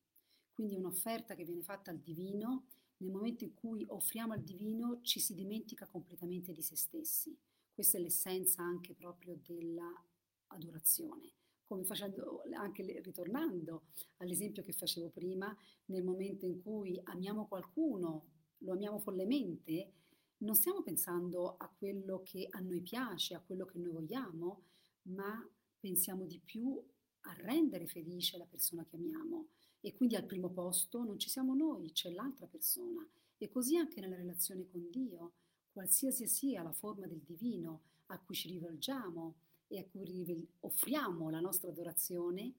Quindi 0.52 0.76
un'offerta 0.76 1.34
che 1.34 1.46
viene 1.46 1.64
fatta 1.64 1.90
al 1.90 2.00
divino, 2.00 2.68
nel 2.98 3.12
momento 3.12 3.44
in 3.44 3.54
cui 3.54 3.84
offriamo 3.88 4.34
al 4.34 4.44
divino 4.44 5.00
ci 5.02 5.20
si 5.20 5.34
dimentica 5.34 5.88
completamente 5.88 6.52
di 6.54 6.62
se 6.62 6.76
stessi. 6.76 7.36
Questa 7.74 7.98
è 7.98 8.02
l'essenza 8.02 8.62
anche 8.62 8.94
proprio 8.94 9.40
dell'adorazione. 9.44 11.34
Come 11.66 11.86
facendo, 11.86 12.44
anche 12.54 13.02
ritornando 13.02 13.86
all'esempio 14.18 14.62
che 14.62 14.74
facevo 14.74 15.10
prima, 15.10 15.56
nel 15.86 16.04
momento 16.04 16.46
in 16.46 16.62
cui 16.62 17.00
amiamo 17.06 17.48
qualcuno, 17.48 18.28
lo 18.60 18.74
amiamo 18.74 19.00
follemente, 19.00 19.94
non 20.38 20.56
stiamo 20.56 20.84
pensando 20.84 21.56
a 21.58 21.68
quello 21.68 22.22
che 22.22 22.48
a 22.50 22.60
noi 22.60 22.82
piace, 22.82 23.34
a 23.34 23.42
quello 23.42 23.66
che 23.66 23.80
noi 23.80 23.92
vogliamo, 23.92 24.66
ma 25.04 25.50
pensiamo 25.84 26.24
di 26.24 26.40
più 26.40 26.82
a 27.26 27.34
rendere 27.40 27.88
felice 27.88 28.38
la 28.38 28.46
persona 28.46 28.86
che 28.86 28.96
amiamo 28.96 29.48
E 29.82 29.94
quindi 29.94 30.16
al 30.16 30.24
primo 30.24 30.50
posto 30.50 31.04
non 31.04 31.20
ci 31.20 31.30
siamo 31.30 31.54
noi, 31.54 31.92
c'è 31.92 32.10
l'altra 32.10 32.48
persona. 32.48 33.06
E 33.38 33.50
così 33.50 33.76
anche 33.76 34.00
nella 34.00 34.16
relazione 34.16 34.66
con 34.72 34.90
Dio, 34.90 35.34
qualsiasi 35.74 36.26
sia 36.26 36.64
la 36.64 36.72
forma 36.72 37.06
del 37.06 37.20
divino 37.20 37.82
a 38.06 38.18
cui 38.18 38.34
ci 38.34 38.48
rivolgiamo 38.48 39.36
e 39.68 39.80
a 39.80 39.84
cui 39.84 40.48
offriamo 40.62 41.30
la 41.30 41.42
nostra 41.42 41.70
adorazione, 41.70 42.54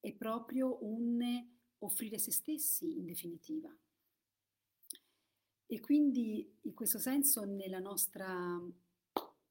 è 0.00 0.10
proprio 0.14 0.78
un 0.86 1.22
offrire 1.80 2.18
se 2.18 2.32
stessi 2.32 2.96
in 2.96 3.04
definitiva. 3.04 3.70
E 5.66 5.80
quindi 5.80 6.50
in 6.62 6.72
questo 6.72 6.98
senso 6.98 7.44
nella 7.44 7.80
nostra 7.80 8.58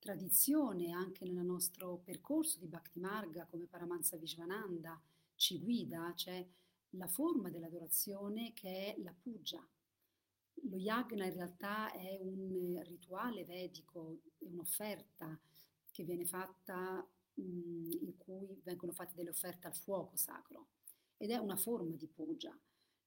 tradizione, 0.05 0.91
anche 0.91 1.25
nel 1.25 1.43
nostro 1.43 1.97
percorso 1.97 2.59
di 2.59 2.67
Bhakti 2.67 3.00
Marga 3.00 3.47
come 3.47 3.65
Paramahansa 3.65 4.17
Vishwananda 4.17 5.01
ci 5.33 5.59
guida, 5.59 6.13
c'è 6.15 6.47
la 6.91 7.07
forma 7.07 7.50
dell'adorazione 7.50 8.53
che 8.53 8.93
è 8.93 9.01
la 9.01 9.15
puja. 9.19 9.67
Lo 10.69 10.77
yagna 10.77 11.25
in 11.25 11.33
realtà 11.33 11.91
è 11.91 12.19
un 12.21 12.79
rituale 12.83 13.45
vedico, 13.45 14.19
è 14.38 14.45
un'offerta 14.45 15.39
che 15.89 16.03
viene 16.03 16.25
fatta 16.25 17.03
mh, 17.33 17.41
in 18.01 18.13
cui 18.17 18.62
vengono 18.63 18.91
fatte 18.91 19.15
delle 19.15 19.31
offerte 19.31 19.65
al 19.65 19.75
fuoco 19.75 20.15
sacro 20.15 20.67
ed 21.17 21.31
è 21.31 21.38
una 21.38 21.57
forma 21.57 21.95
di 21.95 22.07
puja. 22.07 22.55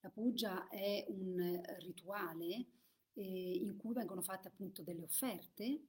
La 0.00 0.10
puja 0.10 0.66
è 0.66 1.04
un 1.10 1.62
rituale 1.78 2.66
eh, 3.12 3.52
in 3.52 3.76
cui 3.76 3.94
vengono 3.94 4.20
fatte 4.20 4.48
appunto 4.48 4.82
delle 4.82 5.04
offerte 5.04 5.82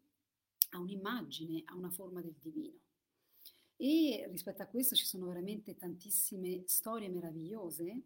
a 0.70 0.80
un'immagine, 0.80 1.64
a 1.66 1.76
una 1.76 1.90
forma 1.90 2.22
del 2.22 2.36
divino. 2.40 2.78
E 3.76 4.28
rispetto 4.30 4.62
a 4.62 4.68
questo 4.68 4.96
ci 4.96 5.06
sono 5.06 5.28
veramente 5.28 5.78
tantissime 5.78 6.64
storie 6.66 7.10
meravigliose 7.10 8.02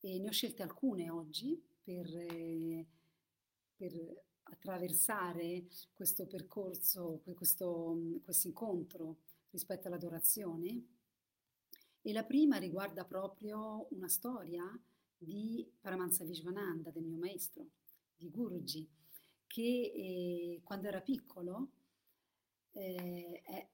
e 0.00 0.18
ne 0.18 0.28
ho 0.28 0.32
scelte 0.32 0.62
alcune 0.62 1.08
oggi 1.08 1.60
per, 1.82 2.06
eh, 2.16 2.86
per 3.76 3.92
attraversare 4.42 5.66
questo 5.92 6.26
percorso, 6.26 7.22
questo 7.34 7.96
incontro 8.44 9.18
rispetto 9.50 9.86
all'adorazione. 9.86 10.84
E 12.02 12.12
la 12.12 12.24
prima 12.24 12.56
riguarda 12.56 13.04
proprio 13.04 13.86
una 13.90 14.08
storia 14.08 14.62
di 15.16 15.66
Paramahansa 15.80 16.24
Vishwananda, 16.24 16.90
del 16.90 17.04
mio 17.04 17.16
maestro, 17.16 17.70
di 18.16 18.28
Guruji, 18.28 18.86
che 19.46 19.62
eh, 19.62 20.60
quando 20.64 20.88
era 20.88 21.00
piccolo 21.00 21.70
eh, 22.74 23.40
è, 23.44 23.68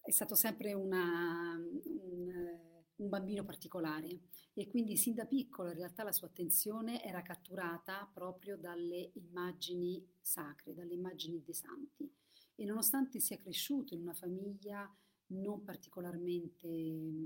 è, 0.00 0.10
stato 0.10 0.34
sempre 0.34 0.72
una, 0.72 1.56
un, 1.56 2.58
un, 2.96 3.08
bambino 3.08 3.44
particolare. 3.44 4.20
E 4.54 4.66
quindi 4.68 4.96
sin 4.96 5.14
da 5.14 5.26
piccolo 5.26 5.70
in 5.70 5.76
realtà 5.76 6.02
la 6.02 6.12
sua 6.12 6.26
attenzione 6.26 7.02
era 7.04 7.22
catturata 7.22 8.08
proprio 8.12 8.56
dalle 8.56 9.12
immagini 9.14 10.04
sacre, 10.20 10.74
dalle 10.74 10.94
immagini 10.94 11.42
dei 11.42 11.54
santi. 11.54 12.10
E 12.54 12.64
nonostante 12.64 13.20
sia 13.20 13.38
cresciuto 13.38 13.94
in 13.94 14.02
una 14.02 14.14
famiglia 14.14 14.92
non 15.32 15.62
particolarmente, 15.62 16.66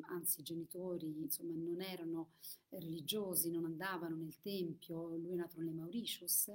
anzi 0.02 0.40
i 0.40 0.42
genitori 0.42 1.22
insomma 1.22 1.54
non 1.54 1.80
erano 1.80 2.32
religiosi, 2.68 3.50
non 3.50 3.64
andavano 3.64 4.16
nel 4.16 4.40
tempio, 4.40 5.16
lui 5.16 5.32
è 5.32 5.36
nato 5.36 5.58
nelle 5.58 5.72
Mauritius 5.72 6.48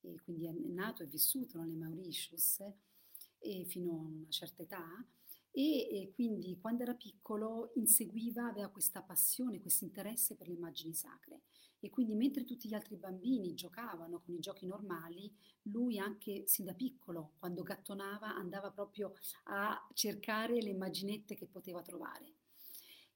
e 0.00 0.20
quindi 0.22 0.46
è 0.46 0.52
nato 0.52 1.02
e 1.02 1.06
vissuto 1.06 1.58
nelle 1.58 1.76
Mauritius 1.76 2.62
e 3.38 3.64
fino 3.64 3.92
a 3.92 4.00
una 4.00 4.30
certa 4.30 4.62
età 4.62 5.06
e, 5.50 6.02
e, 6.02 6.12
quindi 6.14 6.58
quando 6.60 6.82
era 6.82 6.94
piccolo 6.94 7.72
inseguiva, 7.74 8.46
aveva 8.46 8.68
questa 8.68 9.02
passione, 9.02 9.60
questo 9.60 9.84
interesse 9.84 10.36
per 10.36 10.46
le 10.46 10.54
immagini 10.54 10.94
sacre 10.94 11.42
e 11.80 11.90
quindi 11.90 12.14
mentre 12.14 12.44
tutti 12.44 12.68
gli 12.68 12.74
altri 12.74 12.96
bambini 12.96 13.54
giocavano 13.54 14.20
con 14.20 14.34
i 14.34 14.40
giochi 14.40 14.66
normali, 14.66 15.32
lui 15.62 15.98
anche 15.98 16.44
sin 16.46 16.64
da 16.64 16.74
piccolo, 16.74 17.34
quando 17.38 17.62
gattonava, 17.62 18.34
andava 18.34 18.70
proprio 18.70 19.14
a 19.44 19.88
cercare 19.94 20.60
le 20.60 20.70
immaginette 20.70 21.36
che 21.36 21.46
poteva 21.46 21.82
trovare. 21.82 22.34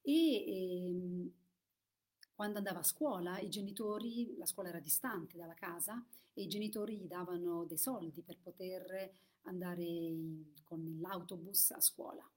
E, 0.01 0.13
e 0.13 0.87
ehm, 0.87 1.33
quando 2.35 2.59
andava 2.59 2.81
a 2.81 2.85
scuola, 2.85 3.39
i 3.41 3.49
genitori, 3.49 4.37
la 4.37 4.47
scuola 4.47 4.69
era 4.69 4.81
distante 4.81 5.37
dalla 5.37 5.55
casa, 5.55 6.05
e 6.35 6.43
i 6.43 6.49
genitori 6.49 6.97
gli 6.97 7.07
davano 7.07 7.65
dei 7.65 7.79
soldi 7.79 8.23
per 8.23 8.39
poter 8.39 9.13
andare 9.43 9.83
in, 9.83 10.45
con 10.65 10.99
l'autobus 11.01 11.71
a 11.73 11.81
scuola. 11.81 12.29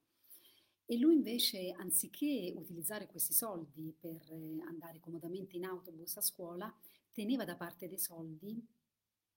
E 0.88 0.98
lui 0.98 1.14
invece, 1.14 1.72
anziché 1.72 2.52
utilizzare 2.56 3.06
questi 3.08 3.32
soldi 3.32 3.92
per 3.98 4.22
eh, 4.30 4.60
andare 4.68 5.00
comodamente 5.00 5.56
in 5.56 5.64
autobus 5.64 6.16
a 6.16 6.20
scuola, 6.20 6.72
teneva 7.12 7.44
da 7.44 7.56
parte 7.56 7.88
dei 7.88 7.98
soldi 7.98 8.64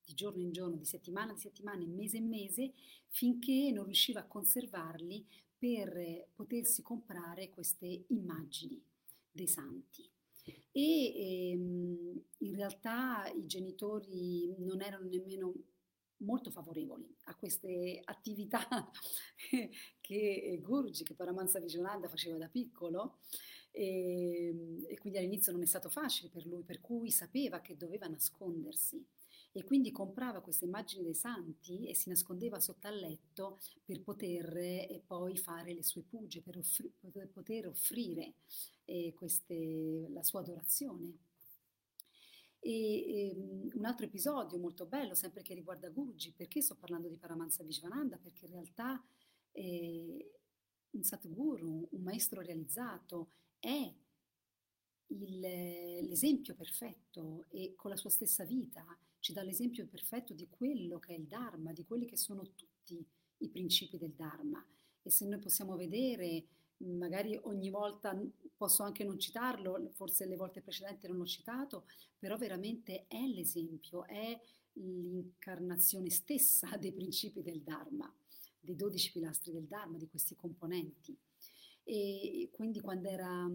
di 0.05 0.13
giorno 0.13 0.41
in 0.41 0.51
giorno, 0.51 0.75
di 0.75 0.85
settimana 0.85 1.31
in 1.31 1.37
settimana, 1.37 1.85
mese 1.85 2.17
in 2.17 2.27
mese, 2.27 2.73
finché 3.07 3.71
non 3.71 3.85
riusciva 3.85 4.21
a 4.21 4.27
conservarli 4.27 5.25
per 5.57 6.29
potersi 6.35 6.81
comprare 6.81 7.49
queste 7.49 8.05
immagini 8.07 8.81
dei 9.31 9.47
santi. 9.47 10.09
E 10.71 11.51
ehm, 11.51 12.23
in 12.37 12.55
realtà 12.55 13.27
i 13.35 13.45
genitori 13.45 14.55
non 14.59 14.81
erano 14.81 15.07
nemmeno 15.07 15.53
molto 16.19 16.51
favorevoli 16.51 17.15
a 17.25 17.35
queste 17.35 18.01
attività 18.03 18.59
che 20.01 20.59
Gurgi, 20.61 21.03
che 21.03 21.13
Paramahansa 21.13 21.59
Vijayananda 21.59 22.07
faceva 22.07 22.37
da 22.37 22.47
piccolo 22.47 23.19
e, 23.71 24.47
ehm, 24.47 24.85
e, 24.87 24.97
quindi 24.97 25.19
all'inizio 25.19 25.51
non 25.51 25.61
è 25.61 25.65
stato 25.65 25.89
facile 25.89 26.29
per 26.29 26.45
lui, 26.45 26.63
per 26.63 26.81
cui 26.81 27.11
sapeva 27.11 27.61
che 27.61 27.77
doveva 27.77 28.07
nascondersi 28.07 29.05
e 29.51 29.63
quindi 29.63 29.91
comprava 29.91 30.41
queste 30.41 30.65
immagini 30.65 31.03
dei 31.03 31.15
santi 31.15 31.87
e 31.87 31.95
si 31.95 32.09
nascondeva 32.09 32.59
sotto 32.59 32.87
al 32.87 32.97
letto 32.97 33.59
per 33.83 34.01
poter 34.01 34.55
eh, 34.57 35.01
poi 35.05 35.37
fare 35.37 35.73
le 35.73 35.83
sue 35.83 36.03
puge, 36.03 36.41
per, 36.41 36.57
offri- 36.57 36.93
poter 37.31 37.67
offrire 37.67 38.33
eh, 38.85 39.13
queste, 39.15 40.07
la 40.09 40.23
sua 40.23 40.41
adorazione. 40.41 41.28
E, 42.59 42.71
e, 42.71 43.29
ehm, 43.29 43.69
un 43.73 43.85
altro 43.85 44.05
episodio 44.05 44.57
molto 44.59 44.85
bello, 44.85 45.13
sempre 45.13 45.41
che 45.41 45.53
riguarda 45.53 45.89
Guruji, 45.89 46.33
perché 46.35 46.61
sto 46.61 46.75
parlando 46.75 47.07
di 47.07 47.17
Paramahansa 47.17 47.63
Vishwananda? 47.63 48.17
Perché 48.17 48.45
in 48.45 48.51
realtà 48.51 49.03
eh, 49.51 50.39
un 50.91 51.03
Satguru, 51.03 51.87
un 51.91 52.01
maestro 52.01 52.41
realizzato, 52.41 53.31
è 53.59 53.93
il, 55.07 55.39
l'esempio 55.39 56.53
perfetto 56.55 57.45
e 57.49 57.73
con 57.75 57.89
la 57.89 57.97
sua 57.97 58.09
stessa 58.09 58.43
vita 58.43 58.85
ci 59.19 59.33
dà 59.33 59.41
l'esempio 59.41 59.85
perfetto 59.87 60.33
di 60.33 60.47
quello 60.49 60.99
che 60.99 61.13
è 61.13 61.17
il 61.17 61.25
Dharma, 61.25 61.73
di 61.73 61.85
quelli 61.85 62.05
che 62.05 62.17
sono 62.17 62.53
tutti 62.55 63.05
i 63.37 63.49
principi 63.49 63.97
del 63.97 64.13
Dharma. 64.13 64.65
E 65.01 65.09
se 65.09 65.25
noi 65.25 65.39
possiamo 65.39 65.75
vedere 65.75 66.45
magari 66.79 67.37
ogni 67.43 67.69
volta 67.69 68.17
posso 68.55 68.83
anche 68.83 69.03
non 69.03 69.19
citarlo, 69.19 69.89
forse 69.93 70.25
le 70.25 70.35
volte 70.35 70.61
precedenti 70.61 71.07
non 71.07 71.17
l'ho 71.17 71.25
citato, 71.25 71.85
però 72.17 72.37
veramente 72.37 73.05
è 73.07 73.25
l'esempio, 73.25 74.05
è 74.05 74.39
l'incarnazione 74.73 76.09
stessa 76.09 76.75
dei 76.77 76.91
principi 76.91 77.41
del 77.41 77.61
Dharma, 77.61 78.11
dei 78.59 78.75
dodici 78.75 79.11
pilastri 79.11 79.51
del 79.51 79.65
Dharma, 79.65 79.97
di 79.97 80.07
questi 80.07 80.35
componenti. 80.35 81.17
E 81.83 82.49
quindi 82.51 82.81
quando 82.81 83.07
era, 83.07 83.49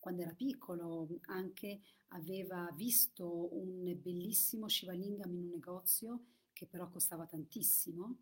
quando 0.00 0.22
era 0.22 0.34
piccolo 0.34 1.08
anche 1.26 1.80
aveva 2.08 2.72
visto 2.74 3.54
un 3.54 3.96
bellissimo 4.00 4.68
Shivalingam 4.68 5.32
in 5.34 5.42
un 5.42 5.48
negozio 5.50 6.24
che 6.52 6.66
però 6.66 6.88
costava 6.88 7.26
tantissimo 7.26 8.16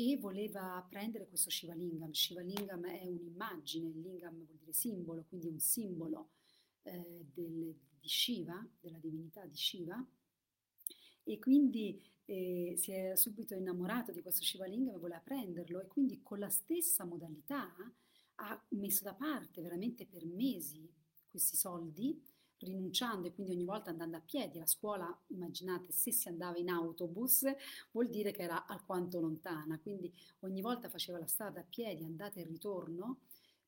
e 0.00 0.16
voleva 0.16 0.86
prendere 0.88 1.26
questo 1.26 1.50
Shivalingam. 1.50 2.12
Shivalingam 2.12 2.86
è 2.86 3.04
un'immagine, 3.04 3.90
lingam 3.90 4.44
vuol 4.44 4.56
dire 4.56 4.72
simbolo, 4.72 5.24
quindi 5.24 5.48
un 5.48 5.58
simbolo 5.58 6.30
eh, 6.82 7.26
del, 7.34 7.74
di 7.98 8.08
Shiva, 8.08 8.64
della 8.78 8.98
divinità 8.98 9.44
di 9.44 9.56
Shiva, 9.56 10.06
e 11.24 11.38
quindi 11.40 12.00
eh, 12.26 12.74
si 12.76 12.92
è 12.92 13.16
subito 13.16 13.56
innamorato 13.56 14.12
di 14.12 14.22
questo 14.22 14.44
Shivalingam 14.44 14.94
e 14.94 14.98
voleva 14.98 15.20
prenderlo 15.20 15.80
e 15.80 15.88
quindi 15.88 16.22
con 16.22 16.38
la 16.38 16.48
stessa 16.48 17.04
modalità 17.04 17.74
ha 18.36 18.64
messo 18.68 19.02
da 19.02 19.14
parte 19.14 19.60
veramente 19.62 20.06
per 20.06 20.24
mesi 20.24 20.88
questi 21.28 21.56
soldi 21.56 22.22
rinunciando 22.60 23.26
e 23.26 23.32
quindi 23.32 23.52
ogni 23.52 23.64
volta 23.64 23.90
andando 23.90 24.16
a 24.16 24.20
piedi. 24.20 24.58
La 24.58 24.66
scuola, 24.66 25.16
immaginate, 25.28 25.92
se 25.92 26.12
si 26.12 26.28
andava 26.28 26.58
in 26.58 26.70
autobus 26.70 27.44
vuol 27.92 28.08
dire 28.08 28.32
che 28.32 28.42
era 28.42 28.66
alquanto 28.66 29.20
lontana, 29.20 29.78
quindi 29.78 30.12
ogni 30.40 30.60
volta 30.60 30.88
faceva 30.88 31.18
la 31.18 31.26
strada 31.26 31.60
a 31.60 31.66
piedi, 31.68 32.04
andata 32.04 32.40
e 32.40 32.44
ritorno, 32.44 33.20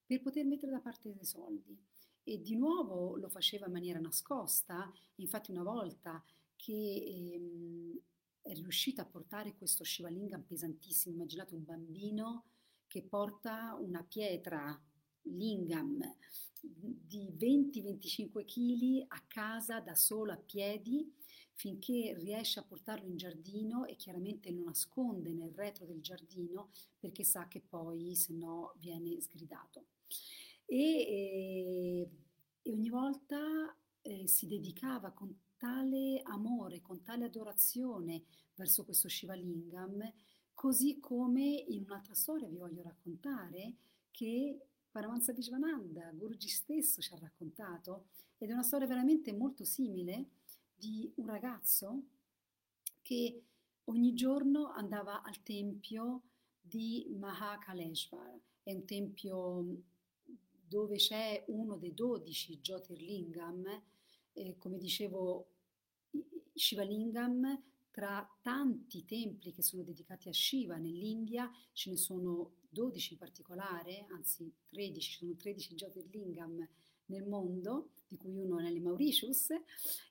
per 0.04 0.20
poter 0.22 0.44
mettere 0.44 0.72
da 0.72 0.80
parte 0.80 1.12
dei 1.12 1.24
soldi. 1.24 1.78
E 2.22 2.40
di 2.40 2.56
nuovo 2.56 3.16
lo 3.16 3.28
faceva 3.28 3.66
in 3.66 3.72
maniera 3.72 3.98
nascosta, 3.98 4.92
infatti 5.16 5.50
una 5.50 5.62
volta 5.62 6.22
che 6.56 6.72
ehm, 6.72 7.98
è 8.42 8.52
riuscita 8.54 9.02
a 9.02 9.06
portare 9.06 9.54
questo 9.56 9.84
Shivalingam 9.84 10.42
pesantissimo, 10.42 11.14
immaginate 11.14 11.54
un 11.54 11.64
bambino 11.64 12.44
che 12.86 13.02
porta 13.02 13.76
una 13.80 14.02
pietra 14.02 14.78
lingam 15.22 16.02
di 16.60 17.32
20-25 17.36 18.44
kg 18.44 19.04
a 19.08 19.22
casa 19.26 19.80
da 19.80 19.94
solo 19.94 20.32
a 20.32 20.36
piedi 20.36 21.12
finché 21.54 22.14
riesce 22.18 22.58
a 22.58 22.62
portarlo 22.62 23.06
in 23.06 23.16
giardino 23.16 23.84
e 23.84 23.96
chiaramente 23.96 24.50
lo 24.50 24.62
nasconde 24.62 25.32
nel 25.32 25.52
retro 25.52 25.84
del 25.84 26.00
giardino 26.00 26.70
perché 26.98 27.22
sa 27.22 27.48
che 27.48 27.60
poi 27.60 28.14
se 28.14 28.32
no 28.32 28.74
viene 28.78 29.20
sgridato. 29.20 29.84
E, 30.64 30.76
e, 30.76 32.10
e 32.62 32.70
ogni 32.70 32.88
volta 32.88 33.76
eh, 34.02 34.26
si 34.26 34.46
dedicava 34.46 35.10
con 35.10 35.36
tale 35.56 36.22
amore, 36.24 36.80
con 36.80 37.02
tale 37.02 37.26
adorazione 37.26 38.24
verso 38.54 38.84
questo 38.84 39.08
Shivalingam, 39.08 40.10
così 40.54 40.98
come 40.98 41.64
in 41.68 41.82
un'altra 41.82 42.14
storia 42.14 42.48
vi 42.48 42.56
voglio 42.56 42.82
raccontare 42.82 43.74
che 44.10 44.68
Paramahansa 44.90 45.32
Vishwananda, 45.32 46.10
Guruji 46.12 46.48
stesso 46.48 47.00
ci 47.00 47.12
ha 47.14 47.18
raccontato, 47.18 48.06
ed 48.38 48.50
è 48.50 48.52
una 48.52 48.64
storia 48.64 48.88
veramente 48.88 49.32
molto 49.32 49.64
simile 49.64 50.30
di 50.74 51.12
un 51.16 51.26
ragazzo 51.26 52.02
che 53.00 53.44
ogni 53.84 54.14
giorno 54.14 54.70
andava 54.72 55.22
al 55.22 55.42
tempio 55.42 56.22
di 56.60 57.06
Mahakaleshwar, 57.16 58.36
è 58.64 58.72
un 58.72 58.84
tempio 58.84 59.82
dove 60.50 60.96
c'è 60.96 61.44
uno 61.48 61.76
dei 61.76 61.94
dodici 61.94 62.58
Jyotirlingam, 62.60 63.82
eh, 64.32 64.56
come 64.58 64.78
dicevo 64.78 65.48
Shivalingam, 66.54 67.62
tra 67.90 68.28
tanti 68.40 69.04
templi 69.04 69.52
che 69.52 69.62
sono 69.62 69.82
dedicati 69.82 70.28
a 70.28 70.32
Shiva 70.32 70.76
nell'India, 70.76 71.50
ce 71.72 71.90
ne 71.90 71.96
sono 71.96 72.54
12 72.70 73.12
in 73.12 73.18
particolare, 73.18 74.06
anzi 74.10 74.52
13, 74.68 75.18
sono 75.18 75.34
13 75.36 75.74
Jyotirlingam 75.74 76.68
nel 77.06 77.26
mondo, 77.26 77.90
di 78.08 78.16
cui 78.16 78.36
uno 78.36 78.58
è 78.58 78.62
nelle 78.62 78.80
Mauritius, 78.80 79.50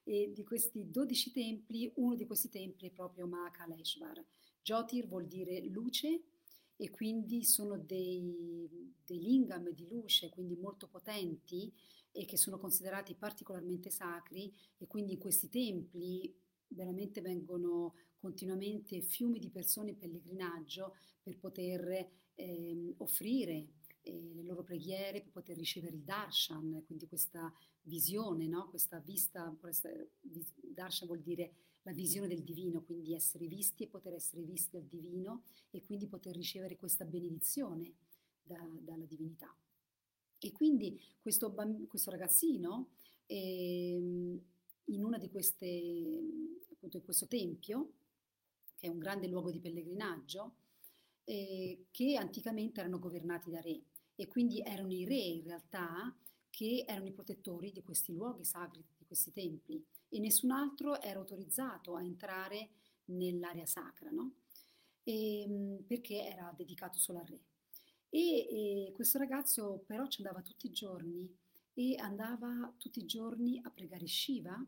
e 0.03 0.31
di 0.33 0.43
questi 0.43 0.89
12 0.89 1.31
templi, 1.31 1.91
uno 1.95 2.15
di 2.15 2.25
questi 2.25 2.49
templi 2.49 2.89
è 2.89 2.91
proprio 2.91 3.27
Mahakaleshwar. 3.27 4.23
Jyotir 4.61 5.07
vuol 5.07 5.25
dire 5.25 5.61
luce 5.67 6.23
e 6.75 6.89
quindi 6.89 7.43
sono 7.43 7.77
dei, 7.77 8.95
dei 9.05 9.19
lingam 9.19 9.69
di 9.71 9.87
luce, 9.87 10.29
quindi 10.29 10.55
molto 10.55 10.87
potenti 10.87 11.73
e 12.11 12.25
che 12.25 12.37
sono 12.37 12.57
considerati 12.57 13.15
particolarmente 13.15 13.89
sacri 13.89 14.53
e 14.77 14.87
quindi 14.87 15.13
in 15.13 15.19
questi 15.19 15.49
templi 15.49 16.33
veramente 16.67 17.21
vengono 17.21 17.95
continuamente 18.17 19.01
fiumi 19.01 19.39
di 19.39 19.49
persone 19.49 19.91
in 19.91 19.97
pellegrinaggio 19.97 20.95
per 21.21 21.37
poter 21.37 22.09
eh, 22.39 22.93
offrire 22.97 23.67
eh, 24.01 24.31
le 24.33 24.43
loro 24.43 24.63
preghiere, 24.63 25.21
per 25.21 25.31
poter 25.31 25.57
ricevere 25.57 25.95
il 25.95 26.03
darshan, 26.03 26.83
quindi 26.85 27.07
questa 27.07 27.53
visione, 27.81 28.47
no? 28.47 28.69
questa 28.69 28.99
vista, 28.99 29.53
darshan 30.73 31.07
vuol 31.07 31.21
dire 31.21 31.51
la 31.83 31.91
visione 31.91 32.27
del 32.27 32.43
divino, 32.43 32.81
quindi 32.81 33.13
essere 33.13 33.47
visti 33.47 33.83
e 33.83 33.87
poter 33.87 34.13
essere 34.13 34.43
visti 34.43 34.77
dal 34.77 34.85
divino 34.85 35.43
e 35.69 35.81
quindi 35.83 36.07
poter 36.07 36.35
ricevere 36.35 36.77
questa 36.77 37.05
benedizione 37.05 37.93
da, 38.41 38.65
dalla 38.79 39.05
divinità. 39.05 39.53
E 40.41 40.51
quindi 40.53 40.99
questo, 41.19 41.49
bamb- 41.49 41.87
questo 41.87 42.11
ragazzino 42.11 42.91
eh, 43.25 43.97
in 44.85 45.03
una 45.03 45.17
di 45.17 45.29
queste, 45.29 46.21
appunto 46.71 46.97
in 46.97 47.03
questo 47.03 47.27
tempio, 47.27 47.91
che 48.77 48.87
è 48.87 48.89
un 48.89 48.99
grande 48.99 49.27
luogo 49.27 49.51
di 49.51 49.59
pellegrinaggio, 49.59 50.53
eh, 51.29 51.85
che 51.91 52.15
anticamente 52.15 52.79
erano 52.79 52.97
governati 52.97 53.51
da 53.51 53.61
re 53.61 53.79
e 54.15 54.27
quindi 54.27 54.61
erano 54.61 54.91
i 54.91 55.05
re 55.05 55.15
in 55.15 55.43
realtà 55.43 56.11
che 56.49 56.83
erano 56.87 57.05
i 57.07 57.11
protettori 57.11 57.71
di 57.71 57.83
questi 57.83 58.13
luoghi 58.13 58.43
sacri, 58.43 58.83
di 58.97 59.05
questi 59.05 59.31
templi 59.31 59.85
e 60.09 60.19
nessun 60.19 60.49
altro 60.49 60.99
era 60.99 61.19
autorizzato 61.19 61.95
a 61.95 62.03
entrare 62.03 62.69
nell'area 63.05 63.67
sacra, 63.67 64.09
no? 64.09 64.37
E, 65.03 65.41
ehm, 65.41 65.83
perché 65.85 66.25
era 66.25 66.51
dedicato 66.57 66.97
solo 66.97 67.19
al 67.19 67.25
re. 67.25 67.39
E, 68.09 68.87
e 68.87 68.91
questo 68.93 69.19
ragazzo 69.19 69.83
però 69.85 70.07
ci 70.07 70.23
andava 70.23 70.41
tutti 70.41 70.65
i 70.65 70.71
giorni 70.71 71.31
e 71.75 71.95
andava 71.99 72.73
tutti 72.77 72.99
i 72.99 73.05
giorni 73.05 73.61
a 73.63 73.69
pregare 73.69 74.07
Shiva 74.07 74.59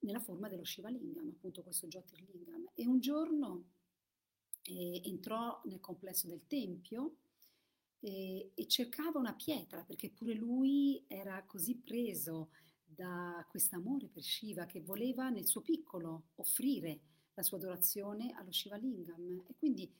nella 0.00 0.20
forma 0.20 0.48
dello 0.48 0.64
Shiva 0.64 0.88
Lingam, 0.88 1.28
appunto 1.28 1.62
questo 1.62 1.86
Jyotirlingam. 1.86 2.70
E 2.74 2.84
un 2.86 2.98
giorno 2.98 3.75
eh, 4.68 5.02
entrò 5.04 5.60
nel 5.64 5.80
complesso 5.80 6.26
del 6.26 6.46
tempio 6.46 7.16
eh, 8.00 8.50
e 8.54 8.66
cercava 8.66 9.18
una 9.18 9.34
pietra 9.34 9.82
perché 9.82 10.10
pure 10.10 10.34
lui 10.34 11.04
era 11.06 11.42
così 11.44 11.76
preso 11.76 12.50
da 12.84 13.44
quest'amore 13.50 14.08
per 14.08 14.22
Shiva 14.22 14.64
che 14.66 14.80
voleva 14.80 15.28
nel 15.28 15.46
suo 15.46 15.60
piccolo 15.60 16.28
offrire 16.36 17.00
la 17.34 17.42
sua 17.42 17.58
adorazione 17.58 18.32
allo 18.32 18.52
Shiva 18.52 18.76
Lingam. 18.76 19.42
E 19.46 19.54
quindi 19.56 19.92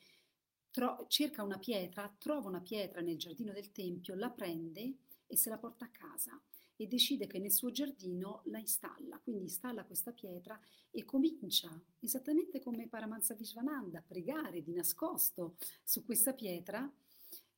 tro- 0.70 1.04
cerca 1.08 1.42
una 1.42 1.58
pietra, 1.58 2.14
trova 2.18 2.48
una 2.48 2.60
pietra 2.60 3.00
nel 3.00 3.18
giardino 3.18 3.52
del 3.52 3.72
tempio, 3.72 4.14
la 4.14 4.30
prende 4.30 4.94
e 5.26 5.36
se 5.36 5.50
la 5.50 5.58
porta 5.58 5.84
a 5.84 5.90
casa 5.90 6.40
e 6.76 6.86
decide 6.86 7.26
che 7.26 7.38
nel 7.38 7.52
suo 7.52 7.70
giardino 7.70 8.42
la 8.46 8.58
installa, 8.58 9.18
quindi 9.18 9.44
installa 9.44 9.84
questa 9.84 10.12
pietra 10.12 10.58
e 10.90 11.04
comincia, 11.04 11.70
esattamente 12.00 12.60
come 12.60 12.88
Paramahansa 12.88 13.34
Vishwananda, 13.34 13.98
a 13.98 14.04
pregare 14.06 14.62
di 14.62 14.72
nascosto 14.72 15.56
su 15.82 16.04
questa 16.04 16.34
pietra, 16.34 16.90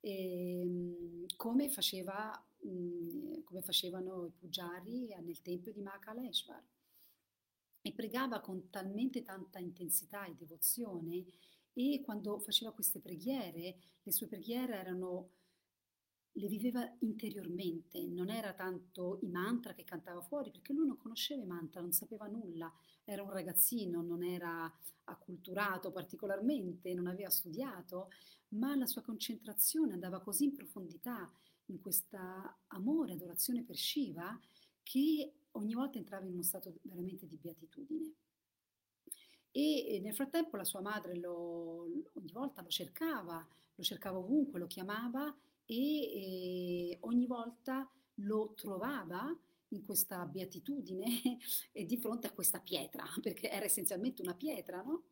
eh, 0.00 1.26
come, 1.37 1.68
faceva, 1.68 2.44
come 2.59 3.62
facevano 3.62 4.26
i 4.26 4.31
pujari 4.31 5.14
nel 5.22 5.42
tempio 5.42 5.72
di 5.72 5.83
Mahakaleshwar. 5.83 6.64
E 7.81 7.92
pregava 7.92 8.40
con 8.40 8.70
talmente 8.70 9.22
tanta 9.22 9.59
intensità 9.59 10.26
e 10.26 10.35
devozione 10.35 11.24
e 11.72 12.02
quando 12.04 12.38
faceva 12.40 12.72
queste 12.72 12.98
preghiere, 12.98 13.76
le 14.02 14.12
sue 14.12 14.26
preghiere 14.26 14.74
erano 14.74 15.31
le 16.38 16.48
viveva 16.48 16.88
interiormente, 17.01 18.07
non 18.07 18.31
era 18.31 18.53
tanto 18.53 19.18
i 19.22 19.29
mantra 19.29 19.74
che 19.74 19.85
cantava 19.85 20.20
fuori, 20.22 20.51
perché 20.51 20.72
lui 20.72 20.87
non 20.87 20.96
conosceva 20.96 21.42
i 21.42 21.46
mantra, 21.46 21.81
non 21.81 21.92
sapeva 21.92 22.27
nulla, 22.27 22.72
era 23.05 23.22
un 23.22 23.31
ragazzino, 23.31 24.03
non 24.03 24.22
era 24.22 24.72
acculturato 25.05 25.90
particolarmente, 25.90 26.94
non 26.94 27.09
aveva 27.09 27.31
studiato, 27.31 28.11
ma 28.51 28.77
la 28.77 28.87
sua 28.87 29.03
concentrazione 29.03 29.92
andava 29.92 30.20
così 30.20 30.44
in 30.44 30.55
profondità 30.55 31.31
in 31.66 31.81
questa 31.81 32.57
amore, 32.68 33.12
adorazione 33.12 33.62
per 33.62 33.77
Shiva, 33.77 34.38
che 34.83 35.33
ogni 35.53 35.74
volta 35.74 35.98
entrava 35.98 36.24
in 36.24 36.33
uno 36.33 36.42
stato 36.42 36.72
veramente 36.83 37.27
di 37.27 37.37
beatitudine. 37.37 38.14
E 39.51 39.98
nel 40.03 40.14
frattempo 40.14 40.57
la 40.57 40.64
sua 40.64 40.81
madre 40.81 41.16
lo, 41.16 41.83
ogni 42.12 42.33
volta 42.33 42.62
lo 42.62 42.68
cercava, 42.68 43.44
lo 43.74 43.83
cercava 43.83 44.18
ovunque, 44.18 44.61
lo 44.61 44.66
chiamava 44.66 45.35
e, 45.68 46.92
e 46.92 46.98
ogni 47.00 47.26
volta 47.26 47.88
lo 48.20 48.54
trovava 48.54 49.38
in 49.68 49.85
questa 49.85 50.24
beatitudine 50.24 51.38
di 51.85 51.96
fronte 51.98 52.26
a 52.26 52.33
questa 52.33 52.59
pietra, 52.61 53.04
perché 53.20 53.50
era 53.50 53.66
essenzialmente 53.66 54.22
una 54.22 54.35
pietra, 54.35 54.83
no? 54.83 55.04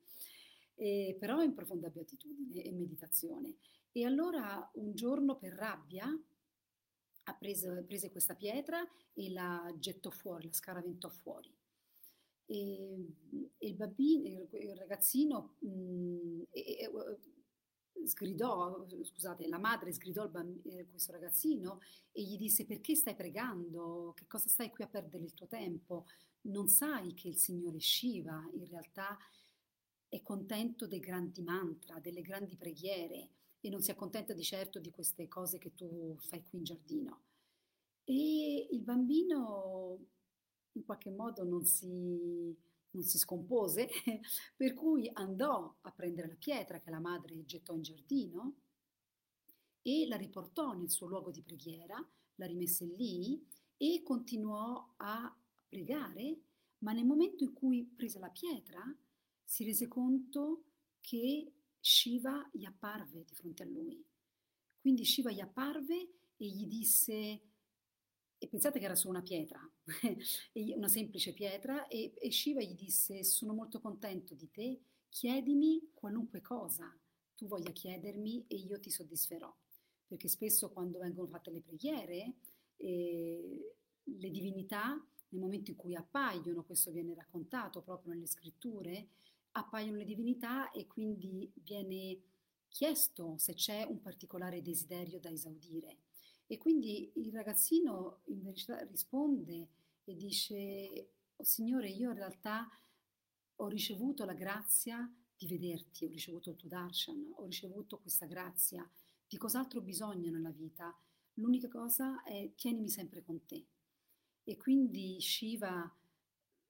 E, 0.74 1.16
però 1.18 1.42
in 1.42 1.54
profonda 1.54 1.90
beatitudine 1.90 2.62
e 2.62 2.72
meditazione. 2.72 3.56
E 3.92 4.04
allora 4.04 4.68
un 4.74 4.94
giorno 4.94 5.36
per 5.36 5.52
rabbia 5.52 6.06
ha 7.28 7.34
preso, 7.34 7.82
prese 7.86 8.10
questa 8.10 8.34
pietra 8.34 8.86
e 9.12 9.30
la 9.32 9.74
gettò 9.78 10.10
fuori, 10.10 10.46
la 10.46 10.52
scaraventò 10.52 11.08
fuori. 11.08 11.54
E, 12.46 13.06
e 13.58 13.68
il 13.68 13.74
bambino, 13.74 14.48
il 14.52 14.76
ragazzino, 14.76 15.56
mh, 15.60 15.68
mm, 15.68 16.42
e, 16.50 16.90
sgridò, 18.04 18.86
scusate, 19.02 19.48
la 19.48 19.58
madre 19.58 19.92
sgridò 19.92 20.28
bamb- 20.28 20.64
eh, 20.66 20.86
questo 20.88 21.12
ragazzino 21.12 21.80
e 22.12 22.22
gli 22.22 22.36
disse 22.36 22.64
perché 22.64 22.94
stai 22.94 23.14
pregando, 23.14 24.12
che 24.16 24.26
cosa 24.26 24.48
stai 24.48 24.70
qui 24.70 24.84
a 24.84 24.88
perdere 24.88 25.24
il 25.24 25.34
tuo 25.34 25.46
tempo, 25.46 26.06
non 26.42 26.68
sai 26.68 27.14
che 27.14 27.28
il 27.28 27.36
Signore 27.36 27.80
Shiva 27.80 28.48
in 28.54 28.66
realtà 28.66 29.16
è 30.08 30.22
contento 30.22 30.86
dei 30.86 31.00
grandi 31.00 31.42
mantra, 31.42 31.98
delle 31.98 32.22
grandi 32.22 32.56
preghiere 32.56 33.30
e 33.60 33.68
non 33.68 33.82
si 33.82 33.90
accontenta 33.90 34.32
di 34.32 34.42
certo 34.42 34.78
di 34.78 34.90
queste 34.90 35.26
cose 35.28 35.58
che 35.58 35.74
tu 35.74 36.16
fai 36.20 36.42
qui 36.44 36.58
in 36.58 36.64
giardino. 36.64 37.22
E 38.04 38.68
il 38.70 38.82
bambino 38.82 39.98
in 40.72 40.84
qualche 40.84 41.10
modo 41.10 41.42
non 41.44 41.64
si, 41.64 42.54
non 42.96 43.04
si 43.04 43.18
scompose, 43.18 43.88
per 44.56 44.74
cui 44.74 45.08
andò 45.12 45.76
a 45.82 45.92
prendere 45.92 46.28
la 46.28 46.36
pietra 46.36 46.80
che 46.80 46.90
la 46.90 46.98
madre 46.98 47.44
gettò 47.44 47.74
in 47.74 47.82
giardino 47.82 48.54
e 49.82 50.06
la 50.08 50.16
riportò 50.16 50.72
nel 50.72 50.90
suo 50.90 51.06
luogo 51.06 51.30
di 51.30 51.42
preghiera, 51.42 52.04
la 52.36 52.46
rimesse 52.46 52.84
lì 52.84 53.40
e 53.76 54.02
continuò 54.02 54.94
a 54.96 55.34
pregare, 55.68 56.40
ma 56.78 56.92
nel 56.92 57.04
momento 57.04 57.44
in 57.44 57.52
cui 57.52 57.84
prese 57.84 58.18
la 58.18 58.30
pietra 58.30 58.82
si 59.44 59.64
rese 59.64 59.86
conto 59.86 60.64
che 61.00 61.52
Shiva 61.78 62.48
gli 62.52 62.64
apparve 62.64 63.24
di 63.24 63.34
fronte 63.34 63.62
a 63.62 63.66
lui. 63.66 64.04
Quindi 64.80 65.04
Shiva 65.04 65.30
gli 65.30 65.40
apparve 65.40 65.94
e 66.36 66.46
gli 66.46 66.66
disse 66.66 67.40
E 68.38 68.48
pensate 68.48 68.78
che 68.78 68.84
era 68.84 68.96
solo 68.96 69.16
una 69.16 69.22
pietra, 69.22 69.60
una 70.76 70.88
semplice 70.88 71.32
pietra, 71.32 71.86
e, 71.88 72.12
e 72.18 72.30
Shiva 72.30 72.60
gli 72.60 72.74
disse, 72.74 73.22
sono 73.24 73.52
molto 73.52 73.80
contento 73.80 74.34
di 74.34 74.50
te, 74.50 74.80
chiedimi 75.08 75.90
qualunque 75.94 76.40
cosa 76.40 76.92
tu 77.36 77.46
voglia 77.46 77.70
chiedermi 77.70 78.46
e 78.48 78.56
io 78.56 78.80
ti 78.80 78.90
soddisferò. 78.90 79.54
Perché 80.06 80.28
spesso 80.28 80.70
quando 80.70 80.98
vengono 80.98 81.28
fatte 81.28 81.50
le 81.50 81.60
preghiere, 81.60 82.34
eh, 82.76 83.74
le 84.02 84.30
divinità, 84.30 84.92
nel 85.28 85.40
momento 85.40 85.70
in 85.70 85.76
cui 85.76 85.94
appaiono, 85.94 86.64
questo 86.64 86.90
viene 86.90 87.14
raccontato 87.14 87.82
proprio 87.82 88.12
nelle 88.12 88.26
scritture, 88.26 89.08
appaiono 89.52 89.96
le 89.96 90.04
divinità 90.04 90.70
e 90.70 90.86
quindi 90.86 91.50
viene 91.62 92.20
chiesto 92.68 93.36
se 93.38 93.54
c'è 93.54 93.82
un 93.82 94.00
particolare 94.00 94.62
desiderio 94.62 95.18
da 95.18 95.30
esaudire. 95.30 95.98
E 96.46 96.58
quindi 96.58 97.10
il 97.16 97.32
ragazzino 97.32 98.20
in 98.26 98.42
verità 98.42 98.80
risponde 98.84 99.68
e 100.04 100.14
dice, 100.14 101.10
oh 101.36 101.44
Signore, 101.44 101.88
io 101.90 102.10
in 102.10 102.16
realtà 102.16 102.68
ho 103.56 103.68
ricevuto 103.68 104.24
la 104.24 104.34
grazia 104.34 105.10
di 105.36 105.46
vederti, 105.46 106.04
ho 106.04 106.08
ricevuto 106.08 106.50
il 106.50 106.56
tuo 106.56 106.68
darshan, 106.68 107.32
ho 107.34 107.44
ricevuto 107.44 107.98
questa 107.98 108.26
grazia, 108.26 108.88
di 109.26 109.36
cos'altro 109.36 109.80
ho 109.80 109.82
bisogno 109.82 110.30
nella 110.30 110.50
vita? 110.50 110.96
L'unica 111.34 111.68
cosa 111.68 112.22
è 112.22 112.52
tienimi 112.54 112.88
sempre 112.88 113.22
con 113.22 113.44
te. 113.44 113.66
E 114.44 114.56
quindi 114.56 115.20
Shiva 115.20 115.92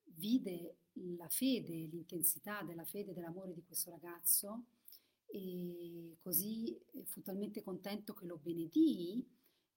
vide 0.05 0.79
la 1.17 1.29
fede, 1.29 1.75
l'intensità 1.75 2.63
della 2.63 2.85
fede 2.85 3.13
dell'amore 3.13 3.53
di 3.53 3.63
questo 3.63 3.91
ragazzo 3.91 4.65
e 5.27 6.17
così 6.21 6.81
fu 7.05 7.21
talmente 7.21 7.63
contento 7.63 8.15
che 8.15 8.25
lo 8.25 8.39
benedì 8.39 9.29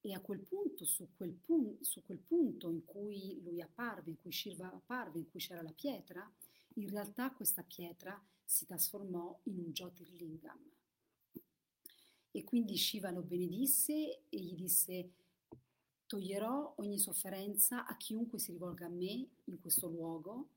e 0.02 0.14
a 0.14 0.22
quel 0.22 0.40
punto, 0.40 0.86
su 0.86 1.10
quel, 1.16 1.34
pun- 1.34 1.78
su 1.82 2.04
quel 2.04 2.20
punto 2.20 2.70
in 2.70 2.86
cui 2.86 3.40
lui 3.44 3.62
apparve, 3.62 4.12
in 4.12 4.22
cui 4.22 4.32
Shiva 4.32 4.72
apparve, 4.72 5.20
in 5.20 5.30
cui 5.30 5.40
c'era 5.40 5.62
la 5.62 5.74
pietra, 5.74 6.30
in 6.76 6.90
realtà 6.90 7.32
questa 7.32 7.64
pietra 7.64 8.22
si 8.44 8.66
trasformò 8.66 9.40
in 9.44 9.60
un 9.60 9.72
Jyotirlingam. 9.72 10.72
E 12.32 12.44
quindi 12.44 12.78
Shiva 12.78 13.12
lo 13.12 13.22
benedisse 13.22 14.22
e 14.30 14.40
gli 14.40 14.56
disse 14.56 15.12
toglierò 16.06 16.74
ogni 16.78 16.98
sofferenza 16.98 17.86
a 17.86 17.96
chiunque 17.98 18.40
si 18.40 18.52
rivolga 18.52 18.86
a 18.86 18.90
me 18.90 19.28
in 19.44 19.60
questo 19.60 19.88
luogo, 19.88 20.50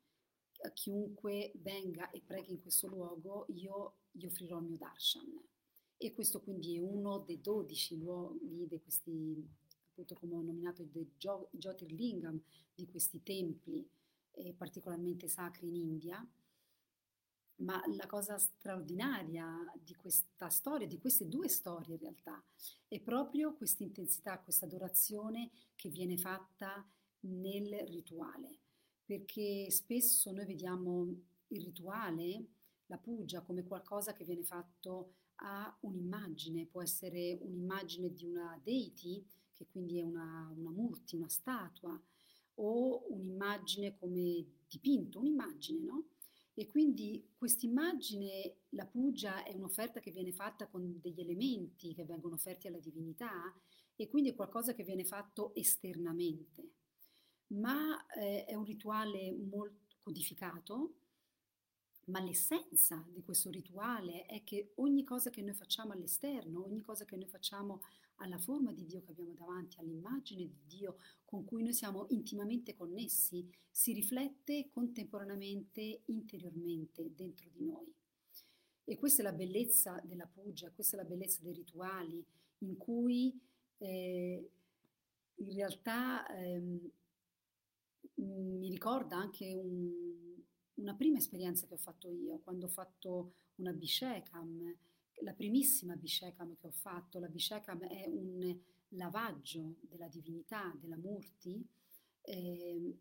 a 0.63 0.71
chiunque 0.71 1.53
venga 1.57 2.11
e 2.11 2.23
preghi 2.25 2.53
in 2.53 2.63
questo 2.63 2.87
luogo, 2.87 3.47
io 3.49 3.97
gli 4.13 4.25
offrirò 4.25 4.59
il 4.59 4.65
mio 4.65 4.77
darshan 4.77 5.43
e 6.03 6.13
questo 6.13 6.41
quindi 6.41 6.77
è 6.77 6.81
uno 6.81 7.21
dei 7.21 7.41
dodici 7.41 7.97
luoghi 7.97 8.67
di 8.67 8.81
questi, 8.81 9.49
appunto 9.91 10.17
come 10.17 10.35
ho 10.35 10.43
nominato, 10.43 10.83
dei 10.83 11.09
Jyotirlingam, 11.17 12.41
di 12.75 12.89
questi 12.89 13.23
templi 13.23 13.89
eh, 14.33 14.53
particolarmente 14.53 15.29
sacri 15.29 15.69
in 15.69 15.77
India. 15.77 16.27
Ma 17.57 17.81
la 17.95 18.07
cosa 18.07 18.37
straordinaria 18.37 19.47
di 19.81 19.95
questa 19.95 20.49
storia, 20.49 20.89
di 20.89 20.99
queste 20.99 21.29
due 21.29 21.49
storie 21.49 21.95
in 21.95 22.01
realtà, 22.01 22.43
è 22.89 22.99
proprio 22.99 23.55
questa 23.55 23.85
intensità, 23.85 24.41
questa 24.41 24.65
adorazione 24.65 25.51
che 25.77 25.89
viene 25.89 26.17
fatta 26.17 26.85
nel 27.21 27.87
rituale. 27.87 28.59
Perché 29.05 29.71
spesso 29.71 30.33
noi 30.33 30.47
vediamo 30.47 31.07
il 31.49 31.63
rituale, 31.63 32.47
la 32.87 32.99
puja, 32.99 33.43
come 33.43 33.63
qualcosa 33.63 34.13
che 34.13 34.25
viene 34.25 34.43
fatto 34.43 35.13
ha 35.43 35.77
un'immagine, 35.81 36.67
può 36.67 36.83
essere 36.83 37.39
un'immagine 37.41 38.13
di 38.13 38.25
una 38.25 38.59
deity, 38.63 39.25
che 39.53 39.67
quindi 39.71 39.99
è 39.99 40.03
una, 40.03 40.53
una 40.57 40.71
murti, 40.71 41.17
una 41.17 41.29
statua, 41.29 42.01
o 42.57 43.05
un'immagine 43.09 43.97
come 43.99 44.45
dipinto, 44.69 45.19
un'immagine, 45.19 45.85
no? 45.85 46.05
E 46.55 46.67
quindi 46.67 47.27
quest'immagine, 47.37 48.57
la 48.71 48.87
puja, 48.87 49.43
è 49.43 49.55
un'offerta 49.55 50.01
che 50.01 50.11
viene 50.11 50.33
fatta 50.33 50.67
con 50.67 50.99
degli 51.01 51.21
elementi 51.21 51.95
che 51.95 52.05
vengono 52.05 52.35
offerti 52.35 52.67
alla 52.67 52.79
divinità 52.79 53.55
e 53.97 54.09
quindi 54.09 54.31
è 54.31 54.35
qualcosa 54.35 54.75
che 54.75 54.85
viene 54.85 55.05
fatto 55.05 55.55
esternamente. 55.55 56.71
Ma 57.49 58.05
eh, 58.15 58.45
è 58.45 58.55
un 58.55 58.65
rituale 58.65 59.33
molto 59.33 59.97
codificato 60.03 60.95
ma 62.07 62.21
l'essenza 62.21 63.05
di 63.13 63.23
questo 63.23 63.51
rituale 63.51 64.27
è 64.27 64.43
che 64.43 64.73
ogni 64.77 65.05
cosa 65.05 65.31
che 65.31 65.43
noi 65.43 65.55
facciamo 65.55 65.93
all'esterno, 65.93 66.65
ogni 66.65 66.81
cosa 66.81 67.05
che 67.05 67.17
noi 67.17 67.29
facciamo 67.29 67.83
alla 68.17 68.39
forma 68.39 68.73
di 68.73 68.85
Dio 68.85 69.03
che 69.03 69.11
abbiamo 69.11 69.35
davanti, 69.35 69.79
all'immagine 69.79 70.47
di 70.47 70.61
Dio 70.67 70.97
con 71.25 71.45
cui 71.45 71.63
noi 71.63 71.73
siamo 71.73 72.07
intimamente 72.11 72.75
connessi, 72.75 73.49
si 73.71 73.93
riflette 73.93 74.69
contemporaneamente, 74.71 76.03
interiormente 76.07 77.13
dentro 77.15 77.49
di 77.51 77.65
noi. 77.65 77.93
E 78.85 78.97
questa 78.97 79.23
è 79.23 79.25
la 79.25 79.33
bellezza 79.33 80.01
della 80.05 80.27
puja, 80.27 80.71
questa 80.73 80.97
è 80.97 81.03
la 81.03 81.09
bellezza 81.09 81.39
dei 81.43 81.53
rituali, 81.53 82.25
in 82.59 82.77
cui 82.77 83.41
eh, 83.79 84.51
in 85.37 85.53
realtà 85.55 86.27
eh, 86.27 86.91
mi 88.15 88.69
ricorda 88.69 89.17
anche 89.17 89.55
un, 89.55 90.32
una 90.75 90.95
prima 90.95 91.19
esperienza 91.19 91.67
che 91.67 91.75
ho 91.75 91.79
fatto 91.79 92.09
io, 92.09 92.39
quando 92.39 92.67
ho 92.67 92.71
fatto 92.71 93.35
una 93.57 93.73
Bishekam, 93.73 94.77
la 95.21 95.33
primissima 95.33 95.97
Bishekam 95.97 96.57
che 96.57 96.67
ho 96.67 96.73
fatto, 96.73 97.19
la 97.19 97.29
Bishekam 97.29 97.87
è 97.87 98.07
un 98.07 98.59
lavaggio 98.91 99.77
della 99.81 100.09
divinità, 100.09 100.75
della 100.81 100.97
Murti, 100.97 101.65
eh, 102.23 102.99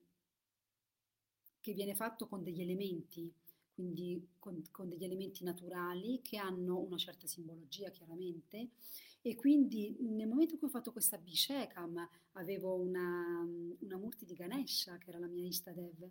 che 1.60 1.74
viene 1.74 1.96
fatto 1.96 2.28
con 2.28 2.44
degli 2.44 2.62
elementi, 2.62 3.32
quindi 3.74 4.28
con, 4.40 4.62
con, 4.72 4.90
degli 4.90 5.04
elementi 5.04 5.44
naturali 5.44 6.22
che 6.22 6.38
hanno 6.38 6.80
una 6.80 6.98
certa 6.98 7.28
simbologia 7.28 7.90
chiaramente. 7.90 8.72
E 9.22 9.36
quindi 9.36 9.96
nel 10.00 10.28
momento 10.28 10.54
in 10.54 10.60
cui 10.60 10.68
ho 10.68 10.72
fatto 10.72 10.92
questa 10.92 11.18
Bishekam 11.18 12.08
avevo 12.34 12.74
una, 12.74 13.48
una 13.80 13.98
Murti 13.98 14.26
di 14.26 14.34
Ganesha 14.34 14.98
che 14.98 15.10
era 15.10 15.20
la 15.20 15.28
mia 15.28 15.48
Ishtadev 15.48 16.10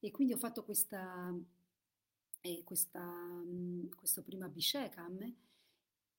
e 0.00 0.10
quindi 0.10 0.32
ho 0.32 0.38
fatto 0.38 0.64
questa, 0.64 1.34
eh, 2.40 2.62
questa, 2.64 3.02
mh, 3.02 3.86
mm, 3.86 3.88
questo 3.96 4.22
primo 4.22 4.44
Abhishekam 4.44 5.34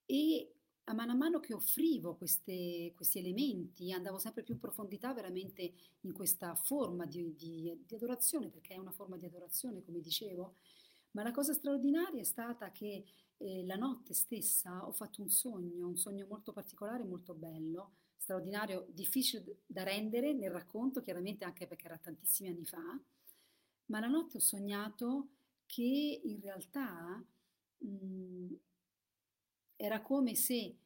e 0.06 0.54
a 0.84 0.92
mano 0.92 1.12
a 1.12 1.14
mano 1.14 1.40
che 1.40 1.54
offrivo 1.54 2.16
queste, 2.16 2.92
questi 2.96 3.18
elementi 3.18 3.92
andavo 3.92 4.18
sempre 4.18 4.42
più 4.42 4.54
in 4.54 4.60
profondità 4.60 5.14
veramente 5.14 5.72
in 6.00 6.12
questa 6.12 6.54
forma 6.56 7.06
di, 7.06 7.34
di, 7.36 7.84
di 7.86 7.94
adorazione, 7.94 8.48
perché 8.48 8.74
è 8.74 8.78
una 8.78 8.90
forma 8.90 9.16
di 9.16 9.26
adorazione, 9.26 9.84
come 9.84 10.00
dicevo, 10.00 10.56
ma 11.12 11.22
la 11.22 11.30
cosa 11.30 11.52
straordinaria 11.52 12.20
è 12.20 12.24
stata 12.24 12.72
che 12.72 13.04
eh, 13.36 13.64
la 13.64 13.76
notte 13.76 14.14
stessa 14.14 14.86
ho 14.86 14.92
fatto 14.92 15.22
un 15.22 15.30
sogno, 15.30 15.86
un 15.86 15.96
sogno 15.96 16.26
molto 16.28 16.52
particolare, 16.52 17.04
molto 17.04 17.34
bello, 17.34 17.92
straordinario, 18.16 18.86
difficile 18.90 19.60
da 19.66 19.82
rendere 19.82 20.32
nel 20.32 20.50
racconto, 20.50 21.00
chiaramente 21.00 21.44
anche 21.44 21.66
perché 21.66 21.86
era 21.86 21.98
tantissimi 21.98 22.48
anni 22.48 22.66
fa, 22.66 23.00
ma 23.90 24.00
la 24.00 24.06
notte 24.06 24.38
ho 24.38 24.40
sognato 24.40 25.28
che 25.66 26.20
in 26.24 26.40
realtà 26.40 27.22
mh, 27.78 27.86
mhmm, 27.86 28.58
era 29.76 30.00
come 30.00 30.34
se 30.34 30.76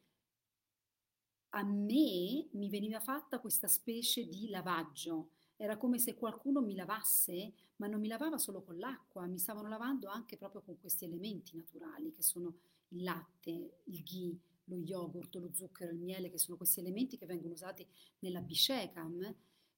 a 1.57 1.63
me 1.63 2.49
mi 2.53 2.69
veniva 2.69 2.99
fatta 3.01 3.39
questa 3.39 3.69
specie 3.69 4.27
di 4.27 4.49
lavaggio. 4.49 5.31
Era 5.57 5.77
come 5.77 5.99
se 5.99 6.17
qualcuno 6.17 6.61
mi 6.61 6.75
lavasse, 6.75 7.53
ma 7.77 7.87
non 7.87 8.01
mi 8.01 8.09
lavava 8.09 8.39
solo 8.39 8.63
con 8.63 8.77
l'acqua, 8.79 9.27
mi 9.27 9.39
stavano 9.39 9.69
lavando 9.69 10.09
anche 10.09 10.37
proprio 10.37 10.63
con 10.63 10.79
questi 10.81 11.05
elementi 11.05 11.57
naturali 11.57 12.11
che 12.11 12.23
sono 12.23 12.55
il 12.89 13.05
latte, 13.05 13.83
il 13.85 14.03
ghee, 14.03 14.37
lo 14.65 14.79
yogurt, 14.79 15.37
lo 15.37 15.53
zucchero, 15.53 15.93
il 15.93 16.01
miele, 16.01 16.29
che 16.29 16.39
sono 16.39 16.57
questi 16.57 16.81
elementi 16.81 17.17
che 17.17 17.27
vengono 17.27 17.53
usati 17.53 17.87
nella 18.21 18.41
bishekam 18.41 19.35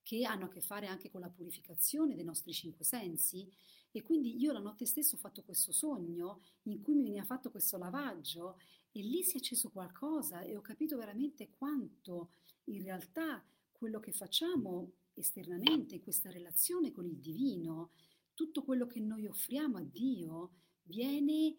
che 0.06 0.24
hanno 0.24 0.44
a 0.44 0.48
che 0.48 0.60
fare 0.60 0.86
anche 0.86 1.10
con 1.10 1.20
la 1.20 1.28
purificazione 1.28 2.14
dei 2.14 2.22
nostri 2.22 2.52
cinque 2.52 2.84
sensi. 2.84 3.52
E 3.90 4.02
quindi 4.02 4.40
io 4.40 4.52
la 4.52 4.60
notte 4.60 4.86
stessa 4.86 5.16
ho 5.16 5.18
fatto 5.18 5.42
questo 5.42 5.72
sogno 5.72 6.42
in 6.64 6.80
cui 6.80 6.94
mi 6.94 7.02
veniva 7.02 7.24
fatto 7.24 7.50
questo 7.50 7.76
lavaggio 7.76 8.56
e 8.92 9.00
lì 9.00 9.24
si 9.24 9.34
è 9.34 9.38
acceso 9.38 9.68
qualcosa 9.70 10.42
e 10.42 10.56
ho 10.56 10.60
capito 10.60 10.96
veramente 10.96 11.50
quanto 11.58 12.34
in 12.66 12.84
realtà 12.84 13.44
quello 13.72 13.98
che 13.98 14.12
facciamo 14.12 14.92
esternamente, 15.14 15.96
in 15.96 16.02
questa 16.02 16.30
relazione 16.30 16.92
con 16.92 17.08
il 17.08 17.18
divino, 17.18 17.90
tutto 18.32 18.62
quello 18.62 18.86
che 18.86 19.00
noi 19.00 19.26
offriamo 19.26 19.78
a 19.78 19.82
Dio 19.82 20.52
viene 20.82 21.56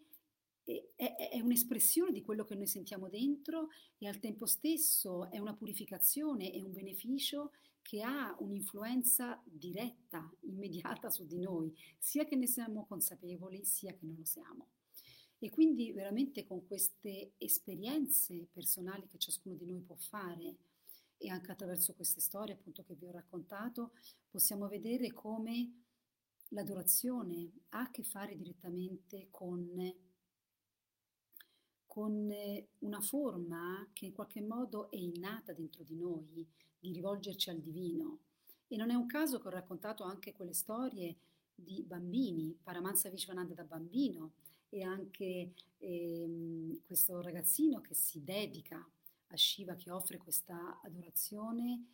è, 0.64 1.30
è, 1.32 1.40
un'espressione 1.40 2.12
di 2.12 2.22
quello 2.22 2.44
che 2.44 2.54
noi 2.54 2.66
sentiamo 2.66 3.10
dentro 3.10 3.68
e 3.98 4.06
al 4.06 4.20
tempo 4.20 4.46
stesso 4.46 5.30
è 5.30 5.38
una 5.38 5.54
purificazione, 5.54 6.50
è 6.50 6.62
un 6.62 6.72
beneficio 6.72 7.52
che 7.88 8.02
ha 8.02 8.36
un'influenza 8.40 9.40
diretta, 9.46 10.30
immediata 10.40 11.08
su 11.08 11.24
di 11.24 11.38
noi, 11.38 11.74
sia 11.96 12.26
che 12.26 12.36
ne 12.36 12.46
siamo 12.46 12.84
consapevoli, 12.84 13.64
sia 13.64 13.94
che 13.94 14.04
non 14.04 14.16
lo 14.18 14.26
siamo. 14.26 14.66
E 15.38 15.48
quindi 15.48 15.90
veramente 15.92 16.44
con 16.44 16.66
queste 16.66 17.32
esperienze 17.38 18.46
personali 18.52 19.06
che 19.06 19.16
ciascuno 19.16 19.54
di 19.54 19.64
noi 19.64 19.80
può 19.80 19.96
fare, 19.96 20.56
e 21.16 21.30
anche 21.30 21.50
attraverso 21.50 21.94
queste 21.94 22.20
storie 22.20 22.52
appunto 22.52 22.84
che 22.84 22.94
vi 22.94 23.06
ho 23.06 23.10
raccontato 23.10 23.92
possiamo 24.28 24.68
vedere 24.68 25.10
come 25.10 25.84
l'adorazione 26.48 27.50
ha 27.70 27.80
a 27.80 27.90
che 27.90 28.02
fare 28.02 28.36
direttamente 28.36 29.28
con, 29.30 29.92
con 31.88 32.30
una 32.80 33.00
forma 33.00 33.88
che 33.92 34.04
in 34.04 34.12
qualche 34.12 34.42
modo 34.42 34.90
è 34.90 34.96
innata 34.96 35.52
dentro 35.52 35.82
di 35.82 35.96
noi 35.96 36.46
di 36.78 36.92
rivolgerci 36.92 37.50
al 37.50 37.58
divino. 37.58 38.18
E 38.68 38.76
non 38.76 38.90
è 38.90 38.94
un 38.94 39.06
caso 39.06 39.40
che 39.40 39.48
ho 39.48 39.50
raccontato 39.50 40.04
anche 40.04 40.32
quelle 40.32 40.52
storie 40.52 41.16
di 41.54 41.82
bambini, 41.82 42.56
Paramansa 42.62 43.08
Vishwananda 43.08 43.54
da 43.54 43.64
bambino 43.64 44.32
e 44.68 44.82
anche 44.82 45.54
ehm, 45.78 46.82
questo 46.84 47.20
ragazzino 47.22 47.80
che 47.80 47.94
si 47.94 48.22
dedica 48.22 48.86
a 49.30 49.36
Shiva, 49.36 49.74
che 49.74 49.90
offre 49.90 50.18
questa 50.18 50.80
adorazione 50.82 51.86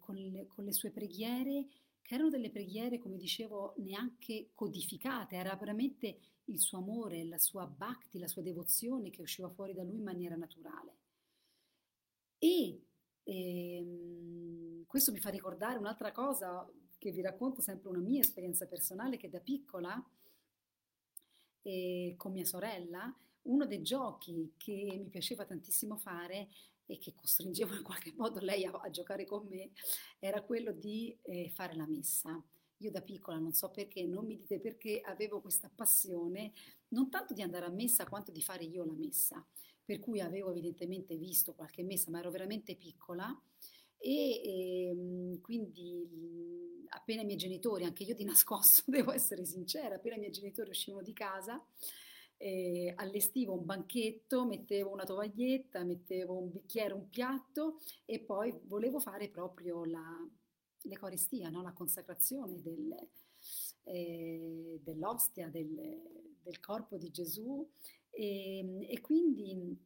con 0.00 0.16
le, 0.16 0.46
con 0.48 0.64
le 0.64 0.72
sue 0.72 0.90
preghiere, 0.90 1.66
erano 2.14 2.30
delle 2.30 2.50
preghiere, 2.50 2.98
come 2.98 3.16
dicevo, 3.16 3.74
neanche 3.78 4.50
codificate, 4.54 5.36
era 5.36 5.54
veramente 5.56 6.18
il 6.44 6.60
suo 6.60 6.78
amore, 6.78 7.24
la 7.24 7.38
sua 7.38 7.66
bhakti, 7.66 8.18
la 8.18 8.28
sua 8.28 8.42
devozione 8.42 9.10
che 9.10 9.22
usciva 9.22 9.48
fuori 9.48 9.74
da 9.74 9.82
lui 9.82 9.96
in 9.96 10.02
maniera 10.02 10.36
naturale. 10.36 10.96
E 12.38 12.82
ehm, 13.22 14.84
questo 14.86 15.12
mi 15.12 15.20
fa 15.20 15.30
ricordare 15.30 15.78
un'altra 15.78 16.10
cosa 16.10 16.68
che 16.98 17.12
vi 17.12 17.20
racconto 17.20 17.60
sempre 17.60 17.88
una 17.88 18.00
mia 18.00 18.20
esperienza 18.20 18.66
personale 18.66 19.16
che 19.16 19.28
da 19.28 19.40
piccola 19.40 20.02
eh, 21.62 22.14
con 22.16 22.32
mia 22.32 22.44
sorella 22.44 23.14
uno 23.42 23.66
dei 23.66 23.82
giochi 23.82 24.54
che 24.56 24.98
mi 25.02 25.08
piaceva 25.08 25.44
tantissimo 25.44 25.96
fare 25.96 26.48
e 26.90 26.98
che 26.98 27.14
costringevo 27.14 27.74
in 27.74 27.82
qualche 27.82 28.12
modo 28.16 28.40
lei 28.40 28.64
a, 28.64 28.72
a 28.72 28.90
giocare 28.90 29.24
con 29.24 29.46
me 29.46 29.70
era 30.18 30.42
quello 30.42 30.72
di 30.72 31.16
eh, 31.22 31.48
fare 31.50 31.74
la 31.76 31.86
messa. 31.86 32.42
Io 32.78 32.90
da 32.90 33.02
piccola, 33.02 33.38
non 33.38 33.52
so 33.52 33.70
perché, 33.70 34.06
non 34.06 34.24
mi 34.24 34.36
dite 34.36 34.58
perché, 34.58 35.00
avevo 35.00 35.40
questa 35.40 35.70
passione 35.74 36.52
non 36.88 37.10
tanto 37.10 37.34
di 37.34 37.42
andare 37.42 37.66
a 37.66 37.70
messa 37.70 38.06
quanto 38.08 38.32
di 38.32 38.42
fare 38.42 38.64
io 38.64 38.84
la 38.84 38.94
messa, 38.94 39.46
per 39.84 40.00
cui 40.00 40.20
avevo 40.20 40.50
evidentemente 40.50 41.16
visto 41.16 41.54
qualche 41.54 41.82
messa, 41.82 42.10
ma 42.10 42.20
ero 42.20 42.30
veramente 42.30 42.74
piccola 42.76 43.38
e, 43.98 44.40
e 44.42 44.88
ehm, 44.88 45.40
quindi 45.40 46.88
appena 46.88 47.20
i 47.22 47.24
miei 47.24 47.36
genitori, 47.36 47.84
anche 47.84 48.02
io 48.02 48.14
di 48.14 48.24
nascosto 48.24 48.82
devo 48.90 49.12
essere 49.12 49.44
sincera, 49.44 49.96
appena 49.96 50.16
i 50.16 50.20
miei 50.20 50.32
genitori 50.32 50.70
uscivano 50.70 51.02
di 51.02 51.12
casa, 51.12 51.62
eh, 52.42 52.94
allestivo 52.96 53.52
un 53.52 53.66
banchetto, 53.66 54.46
mettevo 54.46 54.90
una 54.90 55.04
tovaglietta, 55.04 55.84
mettevo 55.84 56.38
un 56.38 56.50
bicchiere, 56.50 56.94
un 56.94 57.06
piatto 57.10 57.76
e 58.06 58.20
poi 58.20 58.58
volevo 58.64 58.98
fare 58.98 59.28
proprio 59.28 59.84
la, 59.84 60.26
l'Eucaristia, 60.82 61.50
no? 61.50 61.60
la 61.60 61.74
consacrazione 61.74 62.62
del, 62.62 62.96
eh, 63.84 64.80
dell'ostia, 64.82 65.48
del, 65.48 66.00
del, 66.42 66.60
corpo 66.60 66.96
di 66.96 67.10
Gesù 67.10 67.68
e, 68.08 68.58
ehm, 68.58 68.86
e 68.88 69.00
quindi 69.02 69.78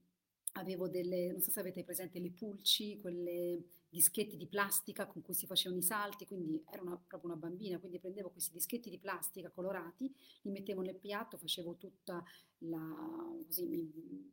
avevo 0.52 0.88
delle, 0.88 1.32
non 1.32 1.40
so 1.40 1.50
se 1.50 1.58
avete 1.58 1.82
presente 1.82 2.20
le 2.20 2.30
pulci, 2.30 3.00
quelle 3.00 3.64
dischetti 3.94 4.36
di 4.36 4.48
plastica 4.48 5.06
con 5.06 5.22
cui 5.22 5.34
si 5.34 5.46
facevano 5.46 5.80
i 5.80 5.84
salti, 5.84 6.26
quindi 6.26 6.62
ero 6.70 6.84
una, 6.84 6.96
proprio 6.96 7.30
una 7.30 7.38
bambina, 7.38 7.78
quindi 7.78 8.00
prendevo 8.00 8.30
questi 8.30 8.52
dischetti 8.52 8.90
di 8.90 8.98
plastica 8.98 9.50
colorati, 9.50 10.12
li 10.42 10.50
mettevo 10.50 10.82
nel 10.82 10.96
piatto, 10.96 11.38
facevo 11.38 11.76
tutta 11.76 12.22
la... 12.58 12.80
così 13.46 13.64
mi, 13.64 14.32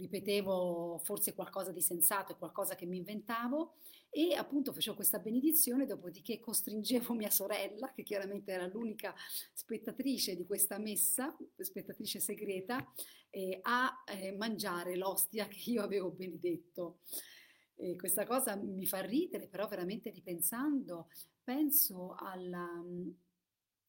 ripetevo 0.00 0.98
forse 1.02 1.34
qualcosa 1.34 1.72
di 1.72 1.82
sensato 1.82 2.32
e 2.32 2.36
qualcosa 2.38 2.74
che 2.74 2.86
mi 2.86 2.96
inventavo 2.96 3.74
e 4.08 4.34
appunto 4.34 4.72
facevo 4.72 4.96
questa 4.96 5.18
benedizione, 5.18 5.86
dopodiché 5.86 6.40
costringevo 6.40 7.14
mia 7.14 7.30
sorella, 7.30 7.92
che 7.92 8.02
chiaramente 8.02 8.50
era 8.50 8.66
l'unica 8.66 9.14
spettatrice 9.52 10.34
di 10.36 10.46
questa 10.46 10.78
messa, 10.78 11.36
spettatrice 11.56 12.18
segreta, 12.18 12.92
eh, 13.30 13.60
a 13.62 14.02
eh, 14.06 14.32
mangiare 14.32 14.96
l'ostia 14.96 15.46
che 15.46 15.70
io 15.70 15.82
avevo 15.82 16.10
benedetto. 16.10 17.00
E 17.82 17.96
questa 17.96 18.26
cosa 18.26 18.56
mi 18.56 18.84
fa 18.84 19.00
ridere, 19.00 19.48
però 19.48 19.66
veramente 19.66 20.10
ripensando, 20.10 21.08
penso 21.42 22.14
alla, 22.14 22.68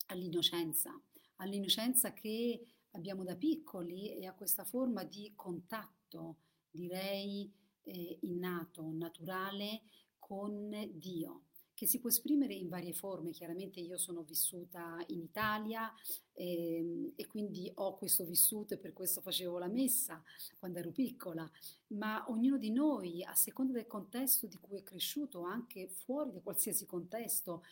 all'innocenza, 0.08 0.98
all'innocenza 1.36 2.14
che 2.14 2.66
abbiamo 2.92 3.26
da 3.26 3.36
piccoli 3.36 4.16
e 4.16 4.26
a 4.26 4.34
questa 4.34 4.64
forma 4.64 5.04
di 5.04 5.34
contatto, 5.36 6.38
direi 6.70 7.52
eh, 7.84 8.18
innato, 8.22 8.90
naturale 8.94 9.82
con 10.18 10.70
Dio 10.94 11.48
che 11.82 11.88
si 11.88 11.98
può 12.00 12.10
esprimere 12.10 12.54
in 12.54 12.70
varie 12.70 12.94
forme. 12.94 13.32
Chiaramente 13.32 13.80
io 13.80 13.98
sono 13.98 14.22
vissuta 14.22 15.04
in 15.08 15.20
Italia 15.20 15.92
eh, 16.32 17.12
e 17.16 17.26
quindi 17.26 17.72
ho 17.74 17.98
questo 17.98 18.24
vissuto 18.24 18.76
e 18.76 18.78
per 18.78 18.94
questo 18.94 19.20
facevo 19.20 19.58
la 19.58 19.68
messa 19.68 20.22
quando 20.60 20.78
ero 20.78 20.92
piccola, 20.92 21.50
ma 21.88 22.24
ognuno 22.28 22.60
di 22.60 22.70
noi, 22.70 23.24
a 23.24 23.34
seconda 23.34 23.74
del 23.74 23.88
contesto 23.88 24.46
di 24.46 24.60
cui 24.60 24.78
è 24.78 24.84
cresciuto, 24.84 25.42
anche 25.42 25.88
fuori 25.88 26.32
da 26.32 26.42
qualsiasi 26.42 26.86
contesto, 26.86 27.64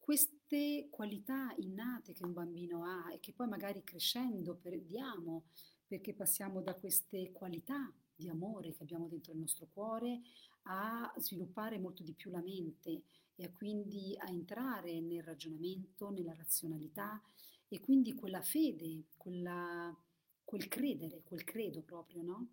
queste 0.00 0.88
qualità 0.90 1.54
innate 1.58 2.14
che 2.14 2.24
un 2.24 2.32
bambino 2.32 2.82
ha 2.82 3.12
e 3.12 3.20
che 3.20 3.32
poi 3.32 3.46
magari 3.46 3.84
crescendo 3.84 4.56
perdiamo 4.56 5.44
perché 5.86 6.14
passiamo 6.14 6.62
da 6.62 6.74
queste 6.74 7.30
qualità 7.30 7.92
di 8.12 8.28
amore 8.28 8.72
che 8.72 8.82
abbiamo 8.82 9.06
dentro 9.06 9.32
il 9.32 9.38
nostro 9.38 9.68
cuore 9.72 10.20
a 10.64 11.12
sviluppare 11.16 11.78
molto 11.78 12.02
di 12.02 12.12
più 12.12 12.30
la 12.30 12.42
mente 12.42 13.02
e 13.40 13.46
a 13.46 13.50
quindi 13.50 14.14
a 14.18 14.28
entrare 14.28 15.00
nel 15.00 15.22
ragionamento, 15.22 16.10
nella 16.10 16.34
razionalità 16.34 17.22
e 17.68 17.80
quindi 17.80 18.12
quella 18.12 18.42
fede, 18.42 19.04
quella, 19.16 19.96
quel 20.44 20.68
credere, 20.68 21.22
quel 21.24 21.42
credo 21.42 21.80
proprio, 21.80 22.22
no? 22.22 22.48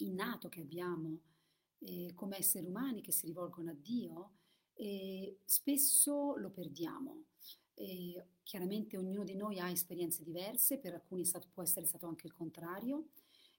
Innato 0.00 0.50
che 0.50 0.60
abbiamo 0.60 1.20
eh, 1.78 2.12
come 2.14 2.36
esseri 2.36 2.66
umani 2.66 3.00
che 3.00 3.12
si 3.12 3.24
rivolgono 3.24 3.70
a 3.70 3.74
Dio, 3.74 4.32
eh, 4.74 5.38
spesso 5.46 6.36
lo 6.36 6.50
perdiamo. 6.50 7.24
Eh, 7.72 8.26
chiaramente 8.42 8.98
ognuno 8.98 9.24
di 9.24 9.34
noi 9.34 9.58
ha 9.58 9.70
esperienze 9.70 10.22
diverse, 10.22 10.76
per 10.76 10.92
alcuni 10.92 11.24
stato, 11.24 11.48
può 11.50 11.62
essere 11.62 11.86
stato 11.86 12.06
anche 12.06 12.26
il 12.26 12.34
contrario, 12.34 13.08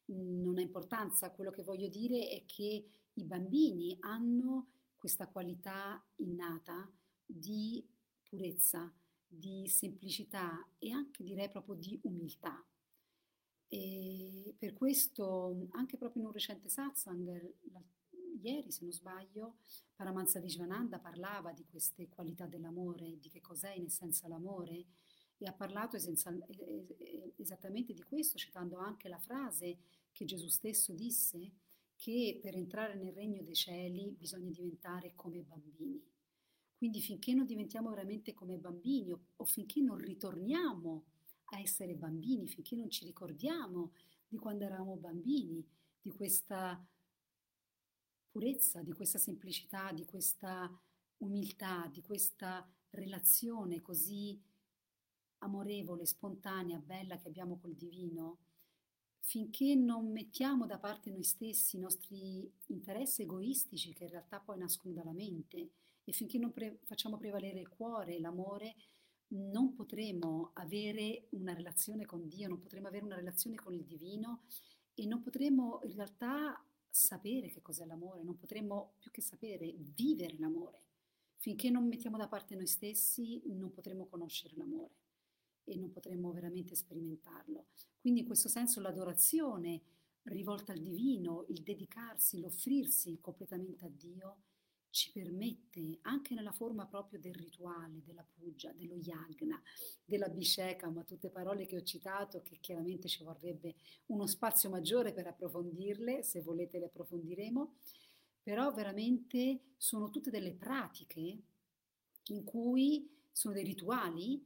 non 0.07 0.59
ha 0.59 0.61
importanza, 0.61 1.31
quello 1.31 1.49
che 1.49 1.63
voglio 1.63 1.87
dire 1.87 2.27
è 2.27 2.45
che 2.45 2.85
i 3.13 3.23
bambini 3.23 3.97
hanno 4.01 4.67
questa 5.05 5.27
qualità 5.27 6.03
innata 6.15 6.91
di 7.23 7.87
purezza, 8.23 8.91
di 9.27 9.67
semplicità 9.67 10.67
e 10.79 10.91
anche 10.91 11.23
direi 11.23 11.47
proprio 11.47 11.75
di 11.75 11.99
umiltà. 12.05 12.65
E 13.67 14.55
per 14.57 14.73
questo, 14.73 15.67
anche 15.73 15.97
proprio 15.97 16.23
in 16.23 16.27
un 16.29 16.33
recente 16.33 16.69
satsang, 16.69 17.53
ieri 18.41 18.71
se 18.71 18.81
non 18.81 18.91
sbaglio, 18.91 19.57
Paramansa 19.93 20.39
Vishwananda 20.39 20.97
parlava 20.97 21.51
di 21.51 21.65
queste 21.65 22.09
qualità 22.09 22.47
dell'amore, 22.47 23.19
di 23.19 23.29
che 23.29 23.41
cos'è 23.41 23.73
in 23.75 23.85
essenza 23.85 24.27
l'amore, 24.27 24.87
e 25.37 25.45
ha 25.45 25.53
parlato 25.53 25.97
esattamente 27.37 27.93
di 27.93 28.01
questo, 28.01 28.39
citando 28.39 28.77
anche 28.77 29.07
la 29.07 29.19
frase 29.19 29.77
che 30.11 30.25
Gesù 30.25 30.47
stesso 30.47 30.93
disse 30.93 31.51
che 32.05 32.37
per 32.39 32.55
entrare 32.55 32.93
nel 32.93 33.13
regno 33.13 33.41
dei 33.41 33.55
cieli 33.55 34.11
bisogna 34.15 34.51
diventare 34.51 35.13
come 35.15 35.41
bambini. 35.41 35.99
Quindi 36.77 37.01
finché 37.01 37.33
non 37.33 37.47
diventiamo 37.47 37.89
veramente 37.89 38.35
come 38.35 38.57
bambini 38.57 39.11
o, 39.11 39.25
o 39.37 39.45
finché 39.45 39.81
non 39.81 39.97
ritorniamo 39.97 41.05
a 41.45 41.59
essere 41.59 41.95
bambini, 41.95 42.47
finché 42.47 42.75
non 42.75 42.91
ci 42.91 43.05
ricordiamo 43.05 43.93
di 44.27 44.37
quando 44.37 44.65
eravamo 44.65 44.97
bambini, 44.97 45.67
di 45.99 46.11
questa 46.11 46.79
purezza, 48.29 48.83
di 48.83 48.93
questa 48.93 49.17
semplicità, 49.17 49.91
di 49.91 50.05
questa 50.05 50.71
umiltà, 51.17 51.89
di 51.91 52.01
questa 52.01 52.71
relazione 52.91 53.81
così 53.81 54.39
amorevole, 55.39 56.05
spontanea, 56.05 56.77
bella 56.77 57.17
che 57.17 57.29
abbiamo 57.29 57.57
col 57.57 57.73
divino, 57.73 58.37
finché 59.25 59.73
non 59.73 60.11
mettiamo 60.11 60.67
da 60.67 60.77
parte 60.77 61.09
noi 61.09 61.23
stessi 61.23 61.77
i 61.77 61.79
nostri 61.79 62.49
interessi 62.67 63.23
egoistici 63.23 63.91
che 63.91 64.03
in 64.03 64.11
realtà 64.11 64.39
poi 64.39 64.59
nascono 64.59 64.93
dalla 64.93 65.13
mente 65.13 65.69
e 66.03 66.11
finché 66.11 66.37
non 66.37 66.51
pre- 66.51 66.77
facciamo 66.83 67.17
prevalere 67.17 67.59
il 67.59 67.67
cuore, 67.67 68.19
l'amore, 68.19 68.75
non 69.29 69.73
potremo 69.73 70.51
avere 70.53 71.25
una 71.31 71.53
relazione 71.53 72.05
con 72.05 72.27
Dio, 72.27 72.47
non 72.47 72.59
potremo 72.59 72.87
avere 72.87 73.03
una 73.03 73.15
relazione 73.15 73.55
con 73.55 73.73
il 73.73 73.83
divino 73.83 74.43
e 74.93 75.07
non 75.07 75.23
potremo 75.23 75.79
in 75.85 75.95
realtà 75.95 76.63
sapere 76.87 77.49
che 77.49 77.63
cos'è 77.63 77.85
l'amore, 77.85 78.21
non 78.21 78.37
potremo 78.37 78.93
più 78.99 79.09
che 79.09 79.21
sapere 79.21 79.73
vivere 79.95 80.37
l'amore. 80.37 80.83
Finché 81.37 81.71
non 81.71 81.87
mettiamo 81.87 82.17
da 82.17 82.27
parte 82.27 82.55
noi 82.55 82.67
stessi 82.67 83.41
non 83.47 83.71
potremo 83.71 84.05
conoscere 84.05 84.53
l'amore 84.55 85.04
e 85.65 85.75
non 85.75 85.91
potremmo 85.91 86.31
veramente 86.31 86.75
sperimentarlo. 86.75 87.65
Quindi 87.99 88.21
in 88.21 88.25
questo 88.25 88.47
senso 88.47 88.79
l'adorazione 88.79 89.81
rivolta 90.23 90.71
al 90.71 90.79
divino, 90.79 91.45
il 91.49 91.61
dedicarsi, 91.61 92.39
l'offrirsi 92.39 93.19
completamente 93.19 93.85
a 93.85 93.89
Dio, 93.89 94.37
ci 94.95 95.11
permette, 95.11 95.99
anche 96.03 96.33
nella 96.33 96.53
forma 96.53 96.85
proprio 96.85 97.19
del 97.19 97.35
rituale, 97.35 98.01
della 98.05 98.23
puja, 98.23 98.71
dello 98.71 98.95
yagna, 98.95 99.61
della 100.05 100.31
ma 100.89 101.03
tutte 101.03 101.29
parole 101.29 101.65
che 101.65 101.75
ho 101.75 101.83
citato, 101.83 102.41
che 102.41 102.59
chiaramente 102.61 103.09
ci 103.09 103.21
vorrebbe 103.21 103.75
uno 104.05 104.25
spazio 104.25 104.69
maggiore 104.69 105.11
per 105.11 105.27
approfondirle, 105.27 106.23
se 106.23 106.41
volete 106.41 106.79
le 106.79 106.85
approfondiremo, 106.85 107.73
però 108.41 108.71
veramente 108.71 109.73
sono 109.75 110.09
tutte 110.09 110.29
delle 110.29 110.53
pratiche 110.53 111.41
in 112.27 112.43
cui 112.45 113.09
sono 113.33 113.53
dei 113.53 113.65
rituali 113.65 114.41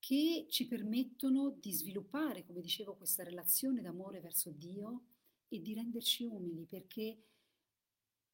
che 0.00 0.46
ci 0.48 0.66
permettono 0.66 1.50
di 1.50 1.72
sviluppare, 1.72 2.44
come 2.44 2.60
dicevo, 2.60 2.96
questa 2.96 3.22
relazione 3.22 3.82
d'amore 3.82 4.20
verso 4.20 4.50
Dio 4.50 5.02
e 5.48 5.60
di 5.60 5.74
renderci 5.74 6.24
umili, 6.24 6.64
perché, 6.64 7.22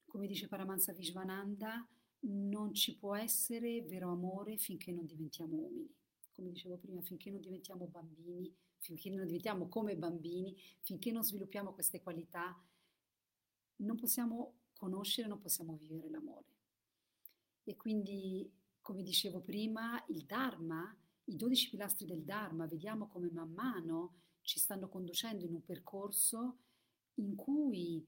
come 0.06 0.26
dice 0.26 0.48
Paramansa 0.48 0.92
Vishwananda, 0.92 1.86
non 2.20 2.72
ci 2.72 2.96
può 2.96 3.14
essere 3.14 3.82
vero 3.82 4.10
amore 4.10 4.56
finché 4.56 4.92
non 4.92 5.04
diventiamo 5.04 5.56
umili. 5.56 5.94
Come 6.32 6.50
dicevo 6.50 6.76
prima, 6.76 7.00
finché 7.02 7.30
non 7.30 7.40
diventiamo 7.40 7.86
bambini, 7.86 8.54
finché 8.78 9.10
non 9.10 9.26
diventiamo 9.26 9.68
come 9.68 9.96
bambini, 9.96 10.56
finché 10.80 11.10
non 11.10 11.24
sviluppiamo 11.24 11.72
queste 11.72 12.00
qualità, 12.00 12.56
non 13.76 13.96
possiamo 13.96 14.54
conoscere, 14.74 15.28
non 15.28 15.40
possiamo 15.40 15.76
vivere 15.76 16.08
l'amore. 16.10 16.54
E 17.64 17.74
quindi, 17.74 18.48
come 18.80 19.02
dicevo 19.02 19.40
prima, 19.40 20.02
il 20.08 20.24
Dharma 20.24 20.96
i 21.28 21.36
dodici 21.36 21.70
pilastri 21.70 22.06
del 22.06 22.22
Dharma, 22.22 22.66
vediamo 22.66 23.08
come 23.08 23.30
man 23.30 23.52
mano 23.52 24.14
ci 24.42 24.58
stanno 24.58 24.88
conducendo 24.88 25.44
in 25.44 25.54
un 25.54 25.64
percorso 25.64 26.58
in 27.14 27.34
cui, 27.34 28.06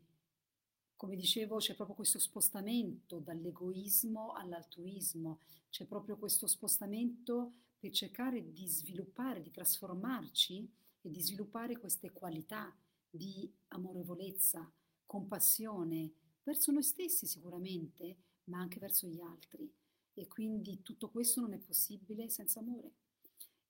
come 0.95 1.17
dicevo, 1.17 1.57
c'è 1.57 1.75
proprio 1.75 1.97
questo 1.97 2.19
spostamento 2.19 3.19
dall'egoismo 3.19 4.33
all'altruismo, 4.33 5.41
c'è 5.69 5.85
proprio 5.85 6.17
questo 6.17 6.47
spostamento 6.47 7.53
per 7.79 7.91
cercare 7.93 8.53
di 8.53 8.67
sviluppare, 8.69 9.43
di 9.43 9.51
trasformarci 9.51 10.71
e 11.01 11.11
di 11.11 11.21
sviluppare 11.21 11.77
queste 11.77 12.13
qualità 12.13 12.75
di 13.11 13.51
amorevolezza, 13.69 14.71
compassione 15.07 16.13
verso 16.45 16.71
noi 16.71 16.83
stessi 16.83 17.27
sicuramente, 17.27 18.17
ma 18.45 18.59
anche 18.59 18.79
verso 18.79 19.07
gli 19.07 19.21
altri. 19.21 19.71
E 20.15 20.27
quindi 20.27 20.83
tutto 20.83 21.11
questo 21.11 21.41
non 21.41 21.53
è 21.53 21.59
possibile 21.59 22.29
senza 22.29 22.61
amore. 22.61 22.93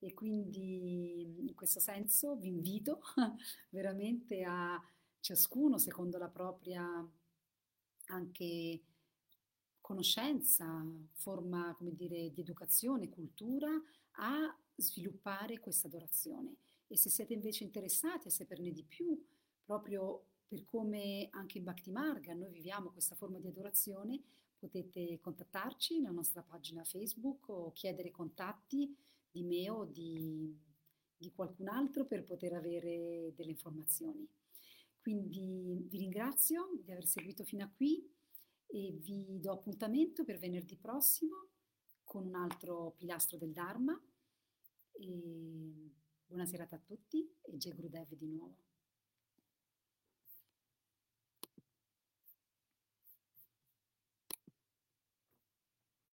E 0.01 0.15
quindi 0.15 1.23
in 1.23 1.55
questo 1.55 1.81
senso 1.81 2.37
vi 2.37 2.49
invito 2.49 3.01
veramente 3.71 4.45
a 4.45 4.81
ciascuno, 5.21 5.79
secondo 5.79 6.19
la 6.19 6.29
propria 6.29 6.85
anche 8.07 8.83
conoscenza, 9.81 10.85
forma, 11.13 11.75
come 11.77 11.95
dire, 11.95 12.31
di 12.33 12.41
educazione, 12.41 13.09
cultura, 13.09 13.69
a 14.21 14.57
sviluppare 14.77 15.59
questa 15.59 15.89
adorazione. 15.89 16.57
E 16.87 16.97
se 16.97 17.11
siete 17.11 17.35
invece 17.35 17.65
interessati 17.65 18.29
a 18.29 18.31
saperne 18.31 18.71
di 18.71 18.85
più, 18.85 19.21
proprio 19.65 20.25
per 20.47 20.65
come 20.65 21.29
anche 21.33 21.59
in 21.59 21.65
Bhakti 21.65 21.91
Marga 21.91 22.33
noi 22.33 22.51
viviamo 22.51 22.91
questa 22.91 23.15
forma 23.15 23.39
di 23.39 23.49
adorazione, 23.49 24.23
potete 24.59 25.19
contattarci 25.21 26.01
nella 26.01 26.15
nostra 26.15 26.43
pagina 26.43 26.85
Facebook 26.85 27.49
o 27.49 27.73
chiedere 27.73 28.11
contatti 28.11 28.95
di 29.31 29.43
me 29.43 29.71
o 29.71 29.85
di, 29.85 30.57
di 31.17 31.33
qualcun 31.33 31.69
altro 31.69 32.07
per 32.07 32.25
poter 32.25 32.55
avere 32.55 33.33
delle 33.35 33.51
informazioni. 33.51 34.29
Quindi 35.01 35.87
vi 35.89 35.99
ringrazio 35.99 36.69
di 36.83 36.91
aver 36.93 37.07
seguito 37.07 37.45
fino 37.45 37.65
a 37.65 37.71
qui 37.75 38.07
e 38.67 38.99
vi 39.01 39.39
do 39.41 39.53
appuntamento 39.53 40.25
per 40.25 40.39
venerdì 40.39 40.77
prossimo 40.77 41.49
con 42.05 42.27
un 42.27 42.35
altro 42.35 42.95
pilastro 42.97 43.39
del 43.39 43.53
Dharma. 43.53 43.99
E 44.93 45.93
buona 46.27 46.45
serata 46.45 46.77
a 46.77 46.81
tutti 46.81 47.27
e 47.41 47.57
Jai 47.57 47.73
Gurudev 47.73 48.15
di 48.15 48.27
nuovo. 48.27 48.68